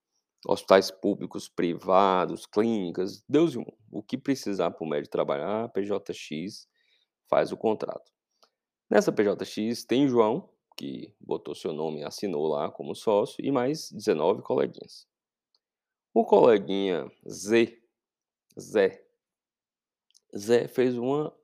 hospitais 0.46 0.90
públicos, 0.90 1.48
privados, 1.48 2.46
clínicas, 2.46 3.22
Deus 3.28 3.54
e 3.54 3.58
mundo. 3.58 3.76
O 3.90 4.02
que 4.02 4.16
precisar 4.16 4.70
para 4.70 4.84
o 4.84 4.88
médico 4.88 5.12
trabalhar, 5.12 5.64
a 5.64 5.68
PJX 5.68 6.68
faz 7.28 7.52
o 7.52 7.56
contrato. 7.56 8.12
Nessa 8.88 9.12
PJX 9.12 9.84
tem 9.84 10.08
João, 10.08 10.48
que 10.76 11.14
botou 11.20 11.54
seu 11.54 11.72
nome 11.72 12.00
e 12.00 12.04
assinou 12.04 12.46
lá 12.46 12.70
como 12.70 12.94
sócio, 12.94 13.44
e 13.44 13.50
mais 13.50 13.90
19 13.90 14.42
coleguinhas. 14.42 15.06
O 16.12 16.24
coleguinha 16.24 17.10
Z, 17.28 17.78
Zé, 18.58 19.02
Zé 20.36 20.68
fez 20.68 20.96
uma 20.96 21.34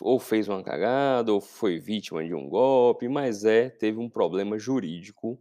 ou 0.00 0.18
fez 0.18 0.48
uma 0.48 0.62
cagada 0.62 1.32
ou 1.32 1.40
foi 1.40 1.78
vítima 1.78 2.24
de 2.24 2.34
um 2.34 2.48
golpe, 2.48 3.08
mas 3.08 3.38
Zé 3.38 3.68
teve 3.68 3.98
um 3.98 4.08
problema 4.08 4.58
jurídico 4.58 5.38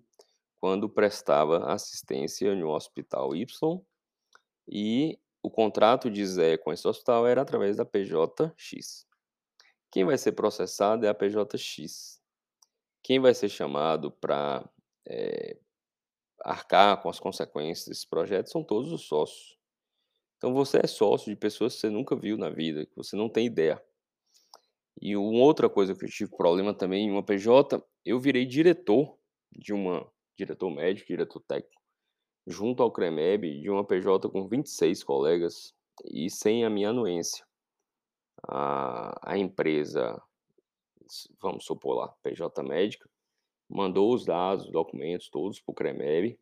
quando 0.59 0.89
prestava 0.89 1.71
assistência 1.71 2.51
um 2.53 2.69
hospital 2.69 3.35
Y 3.35 3.81
e 4.67 5.17
o 5.41 5.49
contrato 5.49 6.09
de 6.09 6.25
Zé 6.25 6.57
com 6.57 6.71
esse 6.71 6.87
hospital 6.87 7.25
era 7.25 7.41
através 7.41 7.77
da 7.77 7.85
PJX. 7.85 9.07
Quem 9.91 10.05
vai 10.05 10.17
ser 10.17 10.33
processado 10.33 11.05
é 11.05 11.09
a 11.09 11.13
PJX. 11.13 12.20
Quem 13.03 13.19
vai 13.19 13.33
ser 13.33 13.49
chamado 13.49 14.11
para 14.11 14.67
é, 15.07 15.57
arcar 16.43 17.01
com 17.01 17.09
as 17.09 17.19
consequências 17.19 17.87
desse 17.87 18.07
projeto 18.07 18.49
são 18.49 18.63
todos 18.63 18.91
os 18.91 19.07
sócios. 19.07 19.57
Então 20.37 20.53
você 20.53 20.79
é 20.83 20.87
sócio 20.87 21.31
de 21.31 21.35
pessoas 21.35 21.75
que 21.75 21.81
você 21.81 21.89
nunca 21.89 22.15
viu 22.15 22.37
na 22.37 22.49
vida, 22.49 22.85
que 22.85 22.95
você 22.95 23.15
não 23.15 23.29
tem 23.29 23.45
ideia. 23.45 23.81
E 24.99 25.15
uma 25.15 25.43
outra 25.43 25.69
coisa 25.69 25.95
que 25.95 26.05
eu 26.05 26.09
tive 26.09 26.35
problema 26.35 26.73
também 26.73 27.07
em 27.07 27.11
uma 27.11 27.23
PJ, 27.23 27.83
eu 28.05 28.19
virei 28.19 28.45
diretor 28.45 29.17
de 29.51 29.73
uma 29.73 30.09
diretor 30.37 30.69
médico, 30.71 31.07
diretor 31.07 31.39
técnico, 31.41 31.81
junto 32.47 32.81
ao 32.81 32.91
CREMEB, 32.91 33.61
de 33.61 33.69
uma 33.69 33.85
PJ 33.85 34.29
com 34.29 34.47
26 34.47 35.03
colegas 35.03 35.73
e 36.05 36.29
sem 36.29 36.65
a 36.65 36.69
minha 36.69 36.89
anuência. 36.89 37.45
A, 38.47 39.33
a 39.33 39.37
empresa 39.37 40.19
vamos 41.41 41.65
supor 41.65 41.95
lá, 41.95 42.07
PJ 42.23 42.63
Médica, 42.63 43.09
mandou 43.69 44.13
os 44.13 44.25
dados, 44.25 44.65
os 44.65 44.71
documentos 44.71 45.29
todos 45.29 45.59
para 45.59 45.71
o 45.71 45.75
CREMEB, 45.75 46.37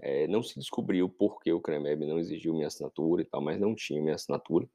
é, 0.00 0.26
não 0.28 0.42
se 0.42 0.58
descobriu 0.58 1.08
por 1.08 1.40
que 1.40 1.52
o 1.52 1.60
CREMEB 1.60 2.06
não 2.06 2.18
exigiu 2.18 2.54
minha 2.54 2.68
assinatura 2.68 3.22
e 3.22 3.24
tal, 3.24 3.42
mas 3.42 3.60
não 3.60 3.74
tinha 3.74 4.00
minha 4.00 4.14
assinatura. 4.14 4.68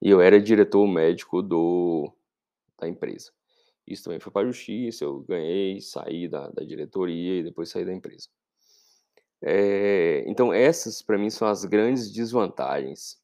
E 0.00 0.10
eu 0.10 0.20
era 0.20 0.40
diretor 0.40 0.86
médico 0.86 1.42
do, 1.42 2.12
da 2.78 2.88
empresa. 2.88 3.30
Isso 3.86 4.04
também 4.04 4.18
foi 4.18 4.32
para 4.32 4.42
a 4.42 4.50
justiça, 4.50 5.04
eu 5.04 5.20
ganhei, 5.20 5.80
saí 5.80 6.28
da, 6.28 6.48
da 6.48 6.64
diretoria 6.64 7.38
e 7.38 7.42
depois 7.42 7.68
saí 7.68 7.84
da 7.84 7.92
empresa. 7.92 8.28
É, 9.40 10.24
então, 10.28 10.52
essas 10.52 11.02
para 11.02 11.18
mim 11.18 11.30
são 11.30 11.48
as 11.48 11.64
grandes 11.64 12.12
desvantagens. 12.12 13.20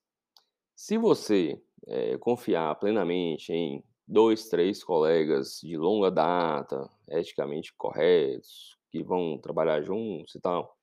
Se 0.74 0.98
você 0.98 1.60
é, 1.86 2.18
confiar 2.18 2.74
plenamente 2.76 3.52
em 3.52 3.82
dois, 4.08 4.48
três 4.48 4.82
colegas 4.82 5.60
de 5.62 5.76
longa 5.76 6.10
data, 6.10 6.90
eticamente 7.08 7.74
corretos, 7.76 8.78
que 8.90 9.02
vão 9.02 9.38
trabalhar 9.38 9.82
juntos 9.82 10.34
e 10.34 10.40
tal, 10.40 10.74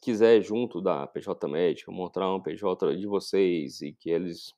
quiser 0.00 0.40
junto 0.40 0.80
da 0.80 1.06
PJ 1.08 1.48
Médica 1.48 1.90
montar 1.90 2.32
um 2.32 2.40
PJ 2.40 2.96
de 2.96 3.06
vocês 3.06 3.82
e 3.82 3.92
que 3.92 4.08
eles 4.08 4.54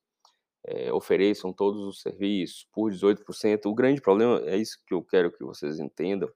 é, 0.67 0.93
ofereçam 0.93 1.53
todos 1.53 1.83
os 1.83 2.03
serviços 2.03 2.69
por 2.71 2.93
18%, 2.93 3.65
o 3.65 3.75
grande 3.75 4.01
problema, 4.01 4.43
é 4.45 4.59
isso 4.59 4.79
que 4.87 4.93
eu 4.93 5.03
quero 5.03 5.33
que 5.33 5.43
vocês 5.43 5.81
entendam, 5.81 6.31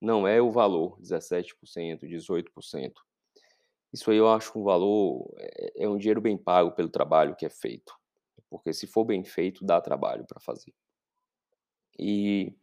não 0.00 0.26
é 0.26 0.40
o 0.40 0.50
valor, 0.50 0.98
17%, 1.00 2.00
18%. 2.02 2.92
Isso 3.92 4.10
aí 4.10 4.16
eu 4.16 4.28
acho 4.28 4.58
um 4.58 4.64
valor, 4.64 5.30
é, 5.38 5.84
é 5.84 5.88
um 5.88 5.98
dinheiro 5.98 6.20
bem 6.20 6.38
pago 6.38 6.72
pelo 6.72 6.88
trabalho 6.88 7.36
que 7.36 7.46
é 7.46 7.50
feito. 7.50 7.92
Porque 8.50 8.72
se 8.72 8.86
for 8.86 9.04
bem 9.04 9.24
feito, 9.24 9.64
dá 9.64 9.80
trabalho 9.80 10.24
para 10.26 10.40
fazer. 10.40 10.72
E 11.98 12.54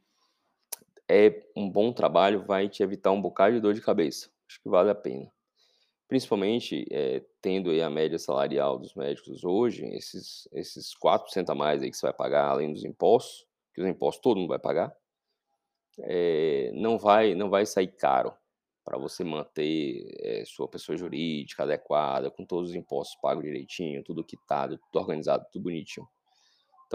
é 1.10 1.44
um 1.56 1.70
bom 1.70 1.92
trabalho, 1.92 2.46
vai 2.46 2.70
te 2.70 2.82
evitar 2.82 3.12
um 3.12 3.22
bocado 3.22 3.56
de 3.56 3.62
dor 3.62 3.74
de 3.74 3.82
cabeça. 3.82 4.30
Acho 4.48 4.62
que 4.62 4.70
vale 4.70 4.90
a 4.90 4.96
pena. 4.96 5.32
Principalmente 6.08 6.86
é, 6.92 7.24
tendo 7.42 7.72
aí 7.72 7.82
a 7.82 7.90
média 7.90 8.20
salarial 8.20 8.78
dos 8.78 8.94
médicos 8.94 9.44
hoje, 9.44 9.86
esses, 9.88 10.48
esses 10.54 10.94
4% 10.96 11.50
a 11.50 11.56
mais 11.56 11.82
aí 11.82 11.90
que 11.90 11.98
você 11.98 12.06
vai 12.06 12.14
pagar, 12.14 12.48
além 12.48 12.72
dos 12.72 12.86
impostos, 12.86 13.46
que 13.74 13.82
os 13.82 13.88
impostos 13.88 14.22
todo 14.22 14.38
mundo 14.38 14.50
vai 14.50 14.60
pagar, 14.60 14.96
é, 16.00 16.72
não, 16.74 16.98
vai, 16.98 17.34
não 17.34 17.50
vai 17.50 17.66
sair 17.66 17.88
caro 17.88 18.34
para 18.84 19.00
você 19.00 19.24
manter 19.24 20.16
é, 20.20 20.44
sua 20.46 20.68
pessoa 20.68 20.96
jurídica 20.96 21.64
adequada, 21.64 22.30
com 22.30 22.46
todos 22.46 22.70
os 22.70 22.76
impostos 22.76 23.20
pagos 23.20 23.44
direitinho, 23.44 24.04
tudo 24.04 24.24
quitado, 24.24 24.78
tudo 24.78 25.02
organizado, 25.02 25.46
tudo 25.52 25.64
bonitinho. 25.64 26.08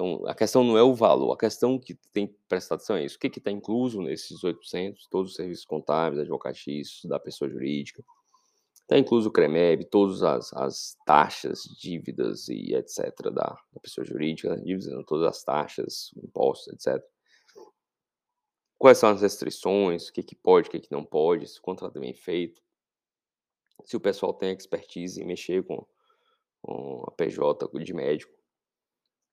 Então, 0.00 0.26
a 0.26 0.34
questão 0.34 0.64
não 0.64 0.78
é 0.78 0.82
o 0.82 0.94
valor, 0.94 1.30
a 1.32 1.36
questão 1.36 1.78
que 1.78 1.94
tem 2.10 2.34
atenção 2.50 2.96
é 2.96 3.04
isso. 3.04 3.16
O 3.16 3.20
que 3.20 3.26
está 3.26 3.50
incluso 3.50 4.00
nesses 4.00 4.42
800? 4.42 5.06
Todos 5.08 5.32
os 5.32 5.36
serviços 5.36 5.66
contábeis, 5.66 6.22
advocatícios, 6.22 7.04
da 7.04 7.20
pessoa 7.20 7.50
jurídica. 7.50 8.02
Está 8.80 8.98
incluso 8.98 9.28
o 9.28 9.32
CREMEB, 9.32 9.84
todas 9.84 10.22
as, 10.22 10.52
as, 10.54 10.96
taxas, 11.04 11.64
dívidas 11.78 12.48
e 12.48 12.74
etc. 12.74 13.12
da, 13.24 13.58
da 13.72 13.80
pessoa 13.82 14.04
jurídica, 14.04 14.56
dívidas, 14.56 15.04
todas 15.06 15.28
as 15.28 15.44
taxas, 15.44 16.10
impostos, 16.16 16.72
etc 16.72 17.04
quais 18.80 18.96
são 18.96 19.10
as 19.10 19.20
restrições, 19.20 20.08
o 20.08 20.12
que, 20.14 20.22
que 20.22 20.34
pode, 20.34 20.68
o 20.68 20.70
que, 20.70 20.80
que 20.80 20.90
não 20.90 21.04
pode, 21.04 21.46
se 21.46 21.58
o 21.58 21.62
contrato 21.62 21.98
é 21.98 22.00
bem 22.00 22.14
feito, 22.14 22.62
se 23.84 23.94
o 23.94 24.00
pessoal 24.00 24.32
tem 24.32 24.54
expertise 24.54 25.22
em 25.22 25.26
mexer 25.26 25.62
com, 25.62 25.86
com 26.62 27.04
a 27.06 27.10
PJ 27.10 27.68
de 27.84 27.92
médico. 27.92 28.39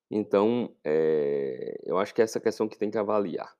Então, 0.09 0.73
é, 0.83 1.79
eu 1.83 1.97
acho 1.97 2.13
que 2.13 2.21
é 2.21 2.23
essa 2.23 2.39
questão 2.39 2.67
que 2.67 2.77
tem 2.77 2.89
que 2.89 2.97
avaliar. 2.97 3.55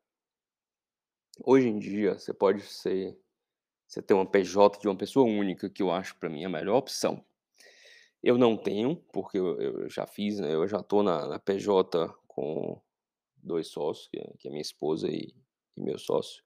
Hoje 1.43 1.67
em 1.67 1.77
dia, 1.77 2.17
você 2.17 2.33
pode 2.33 2.61
ser, 2.61 3.17
você 3.87 4.01
ter 4.01 4.13
uma 4.13 4.25
PJ 4.25 4.79
de 4.79 4.87
uma 4.87 4.95
pessoa 4.95 5.25
única, 5.25 5.69
que 5.69 5.83
eu 5.83 5.91
acho 5.91 6.15
para 6.17 6.29
mim 6.29 6.45
a 6.45 6.49
melhor 6.49 6.77
opção. 6.77 7.23
Eu 8.23 8.37
não 8.37 8.57
tenho, 8.57 8.95
porque 9.13 9.37
eu, 9.37 9.61
eu 9.61 9.89
já 9.89 10.07
fiz, 10.07 10.39
né, 10.39 10.53
eu 10.53 10.67
já 10.67 10.79
estou 10.79 11.03
na, 11.03 11.27
na, 11.27 11.39
PJ 11.39 12.09
com 12.27 12.81
dois 13.35 13.67
sócios, 13.67 14.07
que 14.07 14.19
é, 14.19 14.33
que 14.39 14.47
é 14.47 14.51
minha 14.51 14.61
esposa 14.61 15.07
e, 15.09 15.33
e 15.75 15.81
meu 15.81 15.97
sócio. 15.97 16.43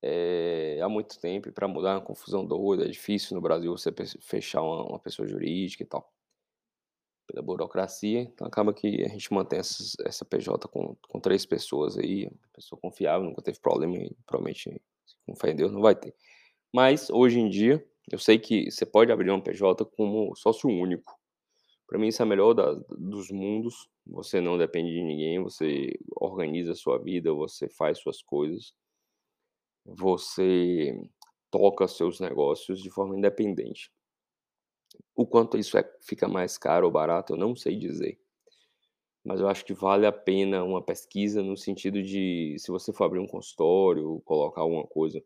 É, 0.00 0.80
há 0.80 0.88
muito 0.88 1.18
tempo, 1.18 1.52
para 1.52 1.66
mudar 1.66 1.90
é 1.90 1.94
uma 1.94 2.00
confusão 2.00 2.46
doida, 2.46 2.84
é 2.84 2.88
difícil 2.88 3.34
no 3.34 3.40
Brasil 3.40 3.76
você 3.76 3.92
fechar 4.20 4.62
uma, 4.62 4.84
uma, 4.84 4.98
pessoa 4.98 5.26
jurídica 5.26 5.82
e 5.82 5.86
tal. 5.86 6.12
Pela 7.28 7.42
burocracia, 7.42 8.22
então 8.22 8.46
acaba 8.46 8.72
que 8.72 9.04
a 9.04 9.08
gente 9.08 9.32
mantém 9.34 9.58
essa 9.58 10.24
PJ 10.24 10.66
com, 10.68 10.96
com 11.08 11.20
três 11.20 11.44
pessoas 11.44 11.98
aí, 11.98 12.30
pessoa 12.54 12.80
confiável, 12.80 13.28
nunca 13.28 13.42
teve 13.42 13.60
problema 13.60 13.98
e 13.98 14.16
provavelmente, 14.26 14.80
com 15.26 15.36
fé 15.36 15.50
em 15.50 15.56
Deus, 15.56 15.70
não 15.70 15.82
vai 15.82 15.94
ter. 15.94 16.14
Mas, 16.72 17.10
hoje 17.10 17.38
em 17.38 17.50
dia, 17.50 17.86
eu 18.10 18.18
sei 18.18 18.38
que 18.38 18.70
você 18.70 18.86
pode 18.86 19.12
abrir 19.12 19.30
uma 19.30 19.42
PJ 19.42 19.84
como 19.84 20.34
sócio 20.36 20.70
único. 20.70 21.18
Para 21.86 21.98
mim, 21.98 22.08
isso 22.08 22.22
é 22.22 22.24
a 22.24 22.26
melhor 22.26 22.54
da, 22.54 22.72
dos 22.90 23.30
mundos. 23.30 23.88
Você 24.06 24.40
não 24.40 24.56
depende 24.56 24.90
de 24.90 25.02
ninguém, 25.02 25.42
você 25.42 25.92
organiza 26.16 26.72
a 26.72 26.76
sua 26.76 26.98
vida, 26.98 27.32
você 27.32 27.68
faz 27.68 27.98
suas 27.98 28.22
coisas, 28.22 28.72
você 29.84 30.98
toca 31.50 31.86
seus 31.86 32.20
negócios 32.20 32.82
de 32.82 32.90
forma 32.90 33.16
independente. 33.16 33.90
O 35.14 35.26
quanto 35.26 35.58
isso 35.58 35.76
é, 35.78 35.84
fica 36.00 36.28
mais 36.28 36.56
caro 36.56 36.86
ou 36.86 36.92
barato, 36.92 37.32
eu 37.32 37.36
não 37.36 37.54
sei 37.56 37.76
dizer. 37.76 38.18
Mas 39.24 39.40
eu 39.40 39.48
acho 39.48 39.64
que 39.64 39.74
vale 39.74 40.06
a 40.06 40.12
pena 40.12 40.64
uma 40.64 40.82
pesquisa 40.82 41.42
no 41.42 41.56
sentido 41.56 42.02
de, 42.02 42.56
se 42.58 42.70
você 42.70 42.92
for 42.92 43.04
abrir 43.04 43.18
um 43.18 43.26
consultório, 43.26 44.22
colocar 44.24 44.62
alguma 44.62 44.86
coisa, 44.86 45.22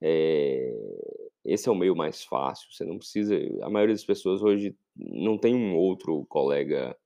é, 0.00 0.72
esse 1.44 1.68
é 1.68 1.72
o 1.72 1.74
meio 1.74 1.94
mais 1.94 2.24
fácil. 2.24 2.68
Você 2.72 2.84
não 2.84 2.98
precisa. 2.98 3.36
A 3.62 3.70
maioria 3.70 3.94
das 3.94 4.04
pessoas 4.04 4.42
hoje 4.42 4.76
não 4.96 5.38
tem 5.38 5.54
um 5.54 5.76
outro 5.76 6.26
colega 6.26 6.96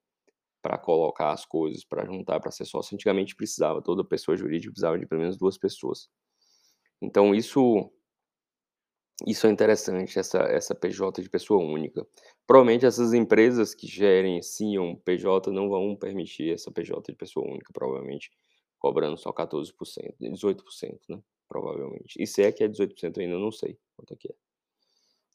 para 0.63 0.79
colocar 0.79 1.33
as 1.33 1.45
coisas, 1.45 1.85
para 1.85 2.05
juntar, 2.05 2.41
para 2.41 2.51
ser 2.51 2.65
sócio. 2.65 2.95
Antigamente 2.95 3.37
precisava, 3.37 3.83
toda 3.83 4.05
pessoa 4.05 4.37
jurídica 4.37 4.73
precisava 4.73 4.99
de 4.99 5.07
pelo 5.07 5.21
menos 5.21 5.37
duas 5.37 5.59
pessoas. 5.59 6.09
Então 7.01 7.35
isso 7.35 7.91
isso 9.27 9.47
é 9.47 9.51
interessante, 9.51 10.19
essa, 10.19 10.39
essa 10.39 10.75
PJ 10.75 11.23
de 11.23 11.29
pessoa 11.29 11.63
única. 11.63 12.07
Provavelmente 12.47 12.87
essas 12.87 13.13
empresas 13.13 13.75
que 13.75 13.87
gerenciam 13.87 14.97
PJ 15.05 15.51
não 15.51 15.69
vão 15.69 15.95
permitir 15.95 16.53
essa 16.53 16.71
PJ 16.71 17.13
de 17.13 17.17
pessoa 17.17 17.47
única, 17.47 17.73
provavelmente 17.73 18.31
cobrando 18.79 19.17
só 19.19 19.33
14%, 19.33 19.73
18%, 20.21 20.99
né? 21.09 21.21
Provavelmente. 21.49 22.15
E 22.19 22.27
se 22.27 22.43
é 22.43 22.51
que 22.51 22.65
é 22.65 22.69
18% 22.69 23.19
ainda 23.19 23.39
não 23.39 23.51
sei 23.51 23.77
quanto 23.97 24.15
é 24.15 24.17
que 24.17 24.29
é. 24.29 24.35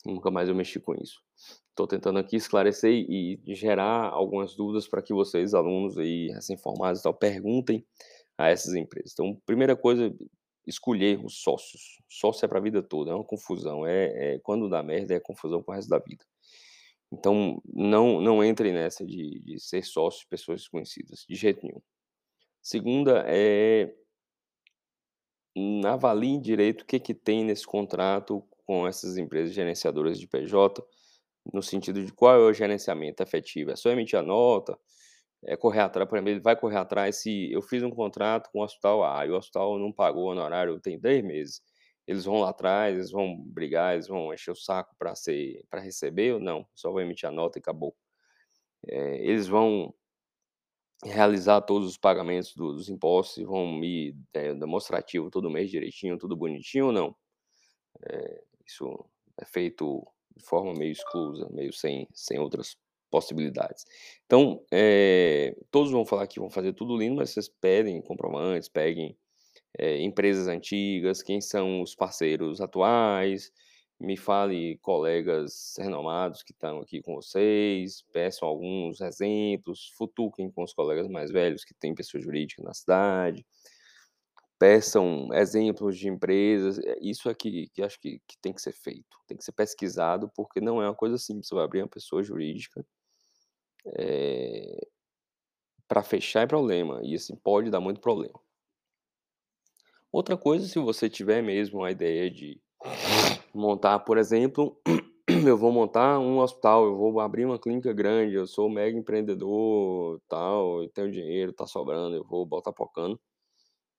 Nunca 0.05 0.31
mais 0.31 0.49
eu 0.49 0.55
mexi 0.55 0.79
com 0.79 0.93
isso. 0.95 1.21
Estou 1.69 1.87
tentando 1.87 2.19
aqui 2.19 2.35
esclarecer 2.35 2.91
e 2.91 3.39
gerar 3.55 4.09
algumas 4.09 4.55
dúvidas 4.55 4.87
para 4.87 5.01
que 5.01 5.13
vocês, 5.13 5.53
alunos 5.53 5.97
aí, 5.97 6.27
recém-formados 6.27 7.01
e 7.01 7.03
tal, 7.03 7.13
perguntem 7.13 7.85
a 8.37 8.49
essas 8.49 8.75
empresas. 8.75 9.13
Então, 9.13 9.35
primeira 9.45 9.75
coisa, 9.75 10.13
escolher 10.67 11.23
os 11.23 11.41
sócios. 11.41 12.01
Sócio 12.09 12.45
é 12.45 12.47
para 12.47 12.59
a 12.59 12.61
vida 12.61 12.81
toda, 12.81 13.11
é 13.11 13.15
uma 13.15 13.23
confusão. 13.23 13.85
É, 13.85 14.35
é, 14.35 14.39
quando 14.39 14.69
dá 14.69 14.81
merda, 14.81 15.13
é 15.13 15.19
confusão 15.19 15.61
para 15.61 15.73
o 15.73 15.75
resto 15.75 15.89
da 15.89 15.99
vida. 15.99 16.25
Então, 17.11 17.61
não, 17.65 18.19
não 18.19 18.43
entrem 18.43 18.73
nessa 18.73 19.05
de, 19.05 19.39
de 19.39 19.59
ser 19.59 19.83
sócio 19.83 20.21
de 20.21 20.27
pessoas 20.27 20.61
desconhecidas, 20.61 21.25
de 21.27 21.35
jeito 21.35 21.65
nenhum. 21.65 21.81
Segunda 22.61 23.23
é 23.27 23.93
avaliem 25.85 26.41
direito 26.41 26.81
o 26.81 26.85
que, 26.85 26.99
que 26.99 27.13
tem 27.13 27.45
nesse 27.45 27.65
contrato 27.65 28.43
com 28.65 28.87
essas 28.87 29.17
empresas 29.17 29.53
gerenciadoras 29.53 30.19
de 30.19 30.27
PJ, 30.27 30.83
no 31.53 31.61
sentido 31.61 32.03
de 32.03 32.11
qual 32.11 32.35
é 32.35 32.39
o 32.39 32.53
gerenciamento 32.53 33.21
efetivo. 33.21 33.71
É 33.71 33.75
só 33.75 33.89
emitir 33.89 34.17
a 34.17 34.23
nota, 34.23 34.77
é 35.45 35.55
correr 35.55 35.81
atrás, 35.81 36.09
por 36.09 36.15
exemplo, 36.17 36.31
ele 36.31 36.39
vai 36.39 36.55
correr 36.55 36.77
atrás 36.77 37.17
se 37.17 37.51
eu 37.51 37.61
fiz 37.61 37.83
um 37.83 37.91
contrato 37.91 38.49
com 38.51 38.59
o 38.59 38.63
hospital 38.63 39.03
A 39.03 39.25
e 39.25 39.31
o 39.31 39.35
hospital 39.35 39.77
não 39.79 39.91
pagou 39.91 40.25
o 40.25 40.31
honorário 40.31 40.79
tem 40.79 40.99
10 40.99 41.23
meses. 41.23 41.61
Eles 42.07 42.25
vão 42.25 42.39
lá 42.39 42.49
atrás, 42.49 42.95
eles 42.95 43.11
vão 43.11 43.35
brigar, 43.37 43.93
eles 43.93 44.07
vão 44.07 44.33
encher 44.33 44.51
o 44.51 44.55
saco 44.55 44.95
para 44.97 45.15
ser 45.15 45.63
para 45.69 45.81
receber 45.81 46.33
ou 46.33 46.39
não? 46.39 46.67
Só 46.75 46.91
vou 46.91 47.01
emitir 47.01 47.29
a 47.29 47.31
nota 47.31 47.57
e 47.59 47.61
acabou. 47.61 47.95
É, 48.87 49.17
eles 49.25 49.47
vão 49.47 49.93
realizar 51.03 51.61
todos 51.61 51.89
os 51.89 51.97
pagamentos 51.97 52.55
do, 52.55 52.73
dos 52.73 52.89
impostos 52.89 53.37
e 53.37 53.45
vão 53.45 53.67
me 53.71 54.15
é, 54.33 54.53
demonstrativo 54.53 55.29
todo 55.29 55.49
mês 55.49 55.69
direitinho, 55.69 56.17
tudo 56.17 56.35
bonitinho 56.35 56.87
ou 56.87 56.91
não? 56.91 57.15
É, 58.09 58.43
isso 58.65 59.05
é 59.39 59.45
feito 59.45 60.05
de 60.35 60.43
forma 60.43 60.73
meio 60.73 60.91
exclusa, 60.91 61.47
meio 61.51 61.73
sem, 61.73 62.07
sem 62.13 62.39
outras 62.39 62.77
possibilidades. 63.15 63.85
Então, 64.25 64.61
é, 64.69 65.55
todos 65.71 65.89
vão 65.89 66.05
falar 66.05 66.27
que 66.27 66.37
vão 66.37 66.49
fazer 66.49 66.73
tudo 66.73 66.97
lindo, 66.97 67.15
mas 67.15 67.29
vocês 67.29 67.47
pedem 67.47 68.01
comprovantes, 68.01 68.67
peguem 68.67 69.17
é, 69.79 70.01
empresas 70.01 70.49
antigas, 70.49 71.23
quem 71.23 71.39
são 71.39 71.81
os 71.81 71.95
parceiros 71.95 72.59
atuais, 72.59 73.53
me 73.97 74.17
fale 74.17 74.77
colegas 74.79 75.75
renomados 75.79 76.43
que 76.43 76.51
estão 76.51 76.79
aqui 76.81 77.01
com 77.01 77.15
vocês, 77.15 78.03
peçam 78.11 78.49
alguns 78.49 78.99
exemplos, 78.99 79.93
futuquem 79.97 80.51
com 80.51 80.63
os 80.63 80.73
colegas 80.73 81.07
mais 81.07 81.31
velhos 81.31 81.63
que 81.63 81.73
têm 81.73 81.95
pessoa 81.95 82.21
jurídica 82.21 82.61
na 82.61 82.73
cidade, 82.73 83.45
peçam 84.59 85.29
exemplos 85.33 85.97
de 85.97 86.09
empresas, 86.09 86.77
é, 86.79 86.97
isso 87.01 87.29
é 87.29 87.33
que, 87.33 87.69
que 87.73 87.81
acho 87.81 87.97
que, 87.99 88.19
que 88.27 88.37
tem 88.41 88.53
que 88.53 88.61
ser 88.61 88.73
feito, 88.73 89.17
tem 89.25 89.37
que 89.37 89.43
ser 89.43 89.53
pesquisado, 89.53 90.29
porque 90.35 90.59
não 90.59 90.81
é 90.81 90.87
uma 90.87 90.95
coisa 90.95 91.17
simples, 91.17 91.47
você 91.47 91.55
vai 91.55 91.63
abrir 91.63 91.81
uma 91.81 91.87
pessoa 91.87 92.23
jurídica, 92.23 92.85
é, 93.87 94.81
eh, 94.81 94.87
para 95.87 96.03
fechar 96.03 96.41
é 96.41 96.47
problema, 96.47 96.99
e 97.03 97.15
assim, 97.15 97.35
pode 97.35 97.69
dar 97.69 97.79
muito 97.79 98.01
problema. 98.01 98.39
Outra 100.11 100.37
coisa, 100.37 100.67
se 100.67 100.79
você 100.79 101.09
tiver 101.09 101.41
mesmo 101.43 101.83
a 101.83 101.91
ideia 101.91 102.31
de 102.31 102.59
montar, 103.53 103.99
por 103.99 104.17
exemplo, 104.17 104.79
eu 105.45 105.57
vou 105.57 105.71
montar 105.71 106.19
um 106.19 106.39
hospital, 106.39 106.85
eu 106.85 106.95
vou 106.95 107.19
abrir 107.19 107.45
uma 107.45 107.59
clínica 107.59 107.91
grande, 107.93 108.35
eu 108.35 108.47
sou 108.47 108.69
mega 108.69 108.97
empreendedor, 108.97 110.21
tal, 110.27 110.83
eu 110.83 110.89
tenho 110.89 111.11
dinheiro, 111.11 111.53
tá 111.53 111.67
sobrando, 111.67 112.15
eu 112.15 112.23
vou 112.23 112.45
botar 112.45 112.71
pocando. 112.71 113.19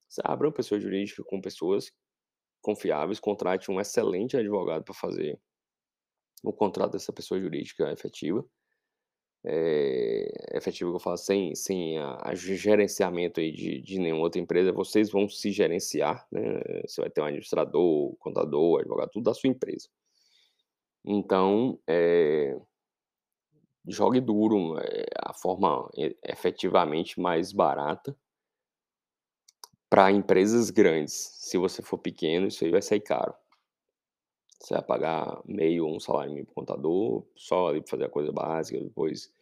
Você 0.08 0.22
abre 0.24 0.46
uma 0.46 0.52
pessoa 0.52 0.80
jurídica 0.80 1.22
com 1.24 1.40
pessoas 1.40 1.92
confiáveis, 2.62 3.20
contrate 3.20 3.70
um 3.70 3.80
excelente 3.80 4.36
advogado 4.36 4.84
para 4.84 4.94
fazer 4.94 5.38
o 6.42 6.52
contrato 6.52 6.92
dessa 6.92 7.12
pessoa 7.12 7.40
jurídica 7.40 7.92
efetiva 7.92 8.44
é, 9.48 10.56
efetivo 10.56 10.90
que 10.90 10.96
eu 10.96 11.00
falo, 11.00 11.16
sem, 11.16 11.54
sem 11.54 11.98
a, 11.98 12.18
a 12.20 12.34
gerenciamento 12.34 13.38
aí 13.38 13.52
de, 13.52 13.80
de 13.80 13.98
nenhuma 14.00 14.24
outra 14.24 14.40
empresa, 14.40 14.72
vocês 14.72 15.08
vão 15.08 15.28
se 15.28 15.52
gerenciar, 15.52 16.26
né? 16.32 16.42
Você 16.84 17.00
vai 17.00 17.08
ter 17.08 17.20
um 17.20 17.26
administrador, 17.26 18.16
contador, 18.16 18.80
advogado, 18.80 19.10
tudo 19.10 19.24
da 19.24 19.34
sua 19.34 19.48
empresa. 19.48 19.88
Então, 21.04 21.78
é, 21.86 22.58
jogue 23.86 24.20
duro, 24.20 24.78
é, 24.80 25.06
a 25.24 25.32
forma 25.32 25.88
efetivamente 26.24 27.20
mais 27.20 27.52
barata 27.52 28.16
para 29.88 30.10
empresas 30.10 30.70
grandes. 30.70 31.12
Se 31.12 31.56
você 31.56 31.82
for 31.82 31.98
pequeno, 31.98 32.48
isso 32.48 32.64
aí 32.64 32.72
vai 32.72 32.82
sair 32.82 33.00
caro. 33.00 33.32
Você 34.60 34.74
vai 34.74 34.82
pagar 34.82 35.40
meio 35.44 35.86
um 35.86 36.00
salário 36.00 36.30
mínimo 36.30 36.46
para 36.46 36.54
contador, 36.56 37.24
só 37.36 37.68
ali 37.68 37.80
para 37.80 37.90
fazer 37.90 38.04
a 38.06 38.10
coisa 38.10 38.32
básica, 38.32 38.80
depois 38.80 39.32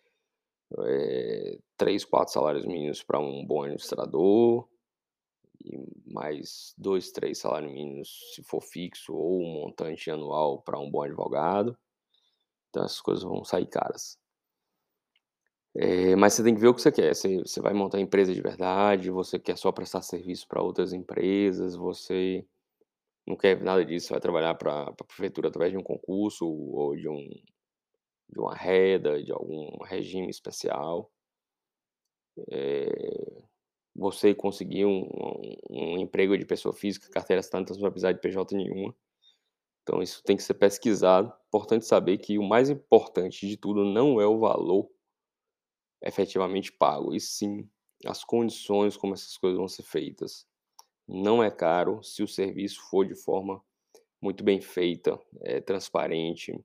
é, 0.79 1.59
três, 1.77 2.05
quatro 2.05 2.33
salários 2.33 2.67
mínimos 2.67 3.03
para 3.03 3.19
um 3.19 3.45
bom 3.45 3.63
administrador, 3.63 4.69
e 5.65 5.79
mais 6.07 6.75
dois, 6.77 7.11
três 7.11 7.39
salários 7.39 7.73
mínimos 7.73 8.35
se 8.35 8.43
for 8.43 8.61
fixo, 8.61 9.15
ou 9.15 9.41
um 9.41 9.63
montante 9.63 10.11
anual 10.11 10.63
para 10.63 10.79
um 10.79 10.91
bom 10.91 11.03
advogado. 11.03 11.77
Então 12.69 12.85
essas 12.85 13.01
coisas 13.01 13.25
vão 13.25 13.45
sair 13.45 13.67
caras. 13.67 14.19
É, 15.77 16.15
mas 16.15 16.35
você 16.35 16.45
tem 16.45 16.55
que 16.55 16.61
ver 16.61 16.69
o 16.69 16.75
que 16.75 16.83
você 16.83 16.93
quer. 16.93 17.15
Você, 17.15 17.39
você 17.39 17.61
vai 17.61 17.73
montar 17.73 18.01
empresa 18.01 18.33
de 18.33 18.41
verdade, 18.41 19.11
você 19.11 19.39
quer 19.39 19.57
só 19.57 19.73
prestar 19.73 20.03
serviço 20.03 20.47
para 20.47 20.63
outras 20.63 20.93
empresas, 20.93 21.75
você 21.75 22.47
não 23.27 23.37
quer 23.37 23.61
nada 23.63 23.85
disso, 23.85 24.09
você 24.09 24.15
vai 24.15 24.21
trabalhar 24.21 24.55
para 24.55 24.83
a 24.83 24.93
prefeitura 24.93 25.49
através 25.49 25.73
de 25.73 25.79
um 25.79 25.83
concurso 25.83 26.47
ou 26.47 26.95
de 26.95 27.09
um 27.09 27.29
de 28.29 28.39
uma 28.41 28.55
reda, 28.55 29.23
de 29.23 29.33
algum 29.33 29.83
regime 29.85 30.29
especial. 30.29 31.11
É, 32.51 33.43
você 33.95 34.35
conseguir 34.35 34.85
um, 34.87 35.03
um, 35.03 35.57
um, 35.71 35.99
emprego 35.99 36.37
de 36.37 36.45
pessoa 36.45 36.75
física, 36.75 37.09
carteiras 37.11 37.49
tantas, 37.49 37.77
não 37.77 37.83
vai 37.83 37.91
precisar 37.91 38.13
de 38.13 38.21
PJ 38.21 38.57
nenhuma. 38.57 38.95
Então 39.83 40.03
isso 40.03 40.23
tem 40.25 40.37
que 40.37 40.43
ser 40.43 40.55
pesquisado. 40.55 41.33
Importante 41.47 41.87
saber 41.87 42.19
que 42.19 42.39
o 42.39 42.43
mais 42.43 42.71
importante 42.71 43.47
de 43.47 43.57
tudo 43.57 43.85
não 43.85 44.21
é 44.21 44.27
o 44.27 44.39
valor 44.39 44.91
efetivamente 46.03 46.73
pago, 46.73 47.15
e 47.15 47.21
sim 47.21 47.69
as 48.05 48.25
condições 48.25 48.97
como 48.97 49.15
essas 49.15 49.37
coisas 49.39 49.59
vão 49.59 49.69
ser 49.69 49.83
feitas. 49.83 50.47
Não 51.07 51.43
é 51.43 51.51
caro 51.51 52.03
se 52.03 52.23
o 52.23 52.29
serviço 52.29 52.81
for 52.91 53.07
de 53.07 53.15
forma 53.15 53.63
muito 54.21 54.43
bem 54.43 54.61
feita, 54.61 55.19
é, 55.43 55.61
transparente, 55.61 56.59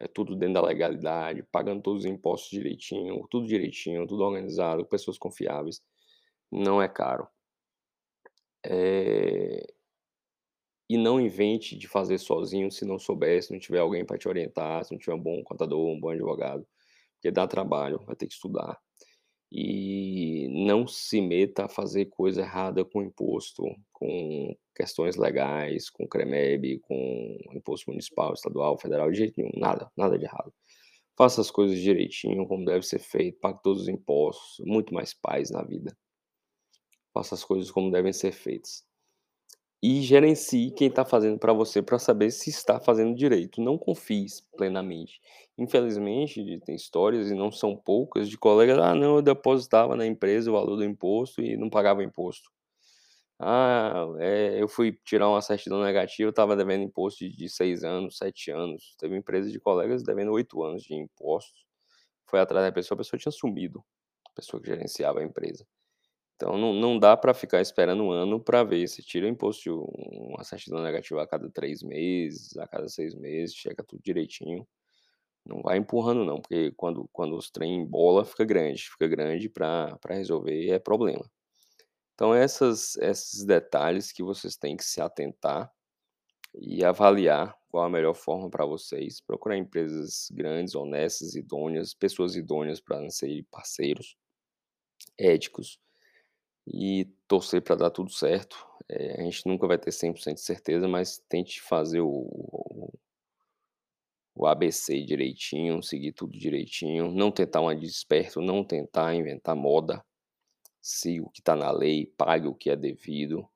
é 0.00 0.08
tudo 0.08 0.34
dentro 0.36 0.54
da 0.54 0.62
legalidade, 0.66 1.42
pagando 1.44 1.82
todos 1.82 2.04
os 2.04 2.10
impostos 2.10 2.50
direitinho, 2.50 3.26
tudo 3.30 3.46
direitinho, 3.46 4.06
tudo 4.06 4.22
organizado, 4.24 4.84
pessoas 4.86 5.18
confiáveis. 5.18 5.82
Não 6.50 6.82
é 6.82 6.88
caro. 6.88 7.28
É... 8.64 9.66
E 10.88 10.98
não 10.98 11.20
invente 11.20 11.76
de 11.76 11.88
fazer 11.88 12.18
sozinho 12.18 12.70
se 12.70 12.84
não 12.84 12.98
souber, 12.98 13.42
se 13.42 13.52
não 13.52 13.58
tiver 13.58 13.78
alguém 13.78 14.04
para 14.04 14.18
te 14.18 14.28
orientar, 14.28 14.84
se 14.84 14.92
não 14.92 14.98
tiver 14.98 15.14
um 15.14 15.22
bom 15.22 15.42
contador, 15.42 15.88
um 15.88 15.98
bom 15.98 16.10
advogado, 16.10 16.66
porque 17.14 17.30
dá 17.30 17.46
trabalho, 17.46 17.98
vai 18.06 18.16
ter 18.16 18.26
que 18.26 18.34
estudar 18.34 18.78
e 19.52 20.01
não 20.64 20.86
se 20.86 21.20
meta 21.20 21.64
a 21.64 21.68
fazer 21.68 22.06
coisa 22.06 22.42
errada 22.42 22.84
com 22.84 23.02
imposto, 23.02 23.64
com 23.92 24.56
questões 24.74 25.16
legais, 25.16 25.90
com 25.90 26.06
CREMEB, 26.06 26.78
com 26.80 27.38
imposto 27.52 27.90
municipal, 27.90 28.32
estadual, 28.32 28.78
federal, 28.78 29.10
de 29.10 29.18
jeito 29.18 29.34
nenhum, 29.40 29.52
nada, 29.56 29.90
nada 29.96 30.18
de 30.18 30.24
errado. 30.24 30.52
Faça 31.16 31.40
as 31.40 31.50
coisas 31.50 31.78
direitinho, 31.78 32.46
como 32.46 32.64
deve 32.64 32.86
ser 32.86 32.98
feito, 32.98 33.38
pague 33.40 33.62
todos 33.62 33.82
os 33.82 33.88
impostos, 33.88 34.64
muito 34.66 34.94
mais 34.94 35.12
paz 35.12 35.50
na 35.50 35.62
vida. 35.62 35.96
Faça 37.12 37.34
as 37.34 37.44
coisas 37.44 37.70
como 37.70 37.90
devem 37.90 38.12
ser 38.12 38.32
feitas 38.32 38.84
e 39.82 40.00
gerencie 40.02 40.70
quem 40.70 40.88
está 40.88 41.04
fazendo 41.04 41.38
para 41.38 41.52
você 41.52 41.82
para 41.82 41.98
saber 41.98 42.30
se 42.30 42.50
está 42.50 42.78
fazendo 42.80 43.16
direito. 43.16 43.60
Não 43.60 43.76
confie 43.76 44.26
plenamente. 44.56 45.20
Infelizmente, 45.58 46.60
tem 46.64 46.76
histórias, 46.76 47.30
e 47.30 47.34
não 47.34 47.50
são 47.50 47.76
poucas, 47.76 48.28
de 48.28 48.38
colegas, 48.38 48.78
ah, 48.78 48.94
não, 48.94 49.16
eu 49.16 49.22
depositava 49.22 49.96
na 49.96 50.06
empresa 50.06 50.50
o 50.50 50.54
valor 50.54 50.76
do 50.76 50.84
imposto 50.84 51.42
e 51.42 51.56
não 51.56 51.68
pagava 51.68 52.02
imposto. 52.04 52.50
Ah, 53.38 54.06
é, 54.20 54.62
eu 54.62 54.68
fui 54.68 54.92
tirar 55.04 55.28
uma 55.28 55.42
certidão 55.42 55.82
negativa, 55.82 56.30
estava 56.30 56.56
devendo 56.56 56.84
imposto 56.84 57.28
de, 57.28 57.48
seis 57.48 57.82
anos, 57.82 58.16
sete 58.18 58.50
anos. 58.52 58.94
Teve 58.98 59.16
empresa 59.16 59.50
de 59.50 59.58
colegas 59.58 60.02
devendo 60.04 60.32
oito 60.32 60.62
anos 60.62 60.82
de 60.84 60.94
impostos. 60.94 61.66
Foi 62.26 62.40
atrás 62.40 62.64
da 62.66 62.72
pessoa, 62.72 62.96
a 62.96 62.98
pessoa 62.98 63.18
tinha 63.18 63.32
sumido, 63.32 63.84
a 64.26 64.30
pessoa 64.34 64.62
que 64.62 64.68
gerenciava 64.68 65.20
a 65.20 65.24
empresa. 65.24 65.66
Então 66.42 66.58
não, 66.58 66.72
não 66.72 66.98
dá 66.98 67.16
para 67.16 67.32
ficar 67.32 67.60
esperando 67.60 68.02
um 68.02 68.10
ano 68.10 68.40
para 68.40 68.64
ver 68.64 68.88
se 68.88 69.00
tira 69.00 69.26
o 69.26 69.28
imposto 69.28 69.62
de 69.62 69.70
uma 69.70 70.42
certidão 70.42 70.82
negativa 70.82 71.22
a 71.22 71.26
cada 71.26 71.48
três 71.48 71.84
meses, 71.84 72.56
a 72.56 72.66
cada 72.66 72.88
seis 72.88 73.14
meses, 73.14 73.54
checa 73.54 73.84
tudo 73.84 74.02
direitinho. 74.02 74.66
Não 75.46 75.62
vai 75.62 75.78
empurrando 75.78 76.24
não, 76.24 76.40
porque 76.40 76.72
quando, 76.72 77.08
quando 77.12 77.36
os 77.36 77.48
trem 77.48 77.86
bola 77.86 78.24
fica 78.24 78.44
grande, 78.44 78.90
fica 78.90 79.06
grande 79.06 79.48
para 79.48 79.96
resolver 80.08 80.68
é 80.68 80.80
problema. 80.80 81.24
Então 82.14 82.34
essas, 82.34 82.96
esses 82.96 83.44
detalhes 83.44 84.10
que 84.10 84.24
vocês 84.24 84.56
têm 84.56 84.76
que 84.76 84.84
se 84.84 85.00
atentar 85.00 85.72
e 86.56 86.84
avaliar 86.84 87.56
qual 87.70 87.84
a 87.84 87.88
melhor 87.88 88.14
forma 88.14 88.50
para 88.50 88.66
vocês. 88.66 89.20
Procurar 89.20 89.56
empresas 89.56 90.26
grandes, 90.32 90.74
honestas, 90.74 91.36
idôneas, 91.36 91.94
pessoas 91.94 92.34
idôneas 92.34 92.80
para 92.80 93.08
serem 93.10 93.44
parceiros, 93.44 94.16
éticos 95.16 95.78
e 96.66 97.06
torcer 97.26 97.62
para 97.62 97.76
dar 97.76 97.90
tudo 97.90 98.10
certo. 98.10 98.66
É, 98.88 99.20
a 99.20 99.24
gente 99.24 99.46
nunca 99.46 99.66
vai 99.66 99.78
ter 99.78 99.90
100% 99.90 100.34
de 100.34 100.40
certeza, 100.40 100.88
mas 100.88 101.18
tente 101.28 101.60
fazer 101.60 102.00
o, 102.00 102.08
o, 102.08 102.92
o, 104.34 104.46
ABC 104.46 105.02
direitinho, 105.02 105.82
seguir 105.82 106.12
tudo 106.12 106.38
direitinho, 106.38 107.10
não 107.10 107.30
tentar 107.30 107.60
uma 107.60 107.74
desperto, 107.74 108.40
não 108.40 108.64
tentar 108.64 109.14
inventar 109.14 109.56
moda, 109.56 110.04
siga 110.80 111.24
o 111.24 111.30
que 111.30 111.40
está 111.40 111.54
na 111.54 111.70
lei, 111.70 112.06
pague 112.16 112.48
o 112.48 112.54
que 112.54 112.70
é 112.70 112.76
devido 112.76 113.48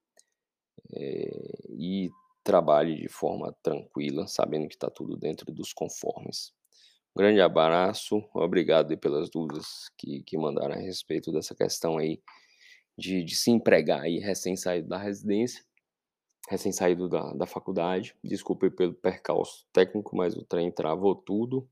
é, 0.93 1.31
e 1.71 2.11
trabalhe 2.43 2.95
de 2.95 3.09
forma 3.09 3.53
tranquila, 3.63 4.27
sabendo 4.29 4.69
que 4.69 4.77
está 4.77 4.89
tudo 4.89 5.17
dentro 5.17 5.53
dos 5.53 5.73
conformes. 5.73 6.53
Um 7.15 7.19
grande 7.19 7.41
abraço, 7.41 8.23
obrigado 8.33 8.97
pelas 8.99 9.29
dúvidas 9.29 9.91
que, 9.99 10.23
que 10.23 10.39
mandaram 10.39 10.75
a 10.75 10.79
respeito 10.79 11.33
dessa 11.33 11.55
questão 11.55 11.99
aí 11.99 12.21
de, 12.97 13.23
de 13.23 13.37
se 13.37 13.51
empregar 13.51 14.03
aí 14.03 14.19
recém-saído 14.19 14.89
da 14.89 14.99
residência, 14.99 15.65
recém-saído 16.49 17.09
da, 17.09 17.33
da 17.35 17.47
faculdade. 17.47 18.17
Desculpe 18.23 18.71
pelo 18.71 18.95
percalço 18.95 19.67
técnico, 19.73 20.17
mas 20.17 20.37
o 20.37 20.45
trem 20.45 20.71
travou 20.71 21.15
tudo. 21.15 21.69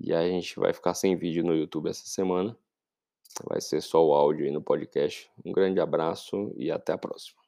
E 0.00 0.12
a 0.12 0.26
gente 0.26 0.58
vai 0.58 0.72
ficar 0.72 0.94
sem 0.94 1.16
vídeo 1.16 1.44
no 1.44 1.54
YouTube 1.54 1.88
essa 1.88 2.06
semana. 2.06 2.56
Vai 3.44 3.60
ser 3.60 3.80
só 3.80 4.04
o 4.04 4.12
áudio 4.14 4.46
aí 4.46 4.50
no 4.50 4.62
podcast. 4.62 5.30
Um 5.44 5.52
grande 5.52 5.80
abraço 5.80 6.52
e 6.56 6.70
até 6.70 6.92
a 6.92 6.98
próxima. 6.98 7.38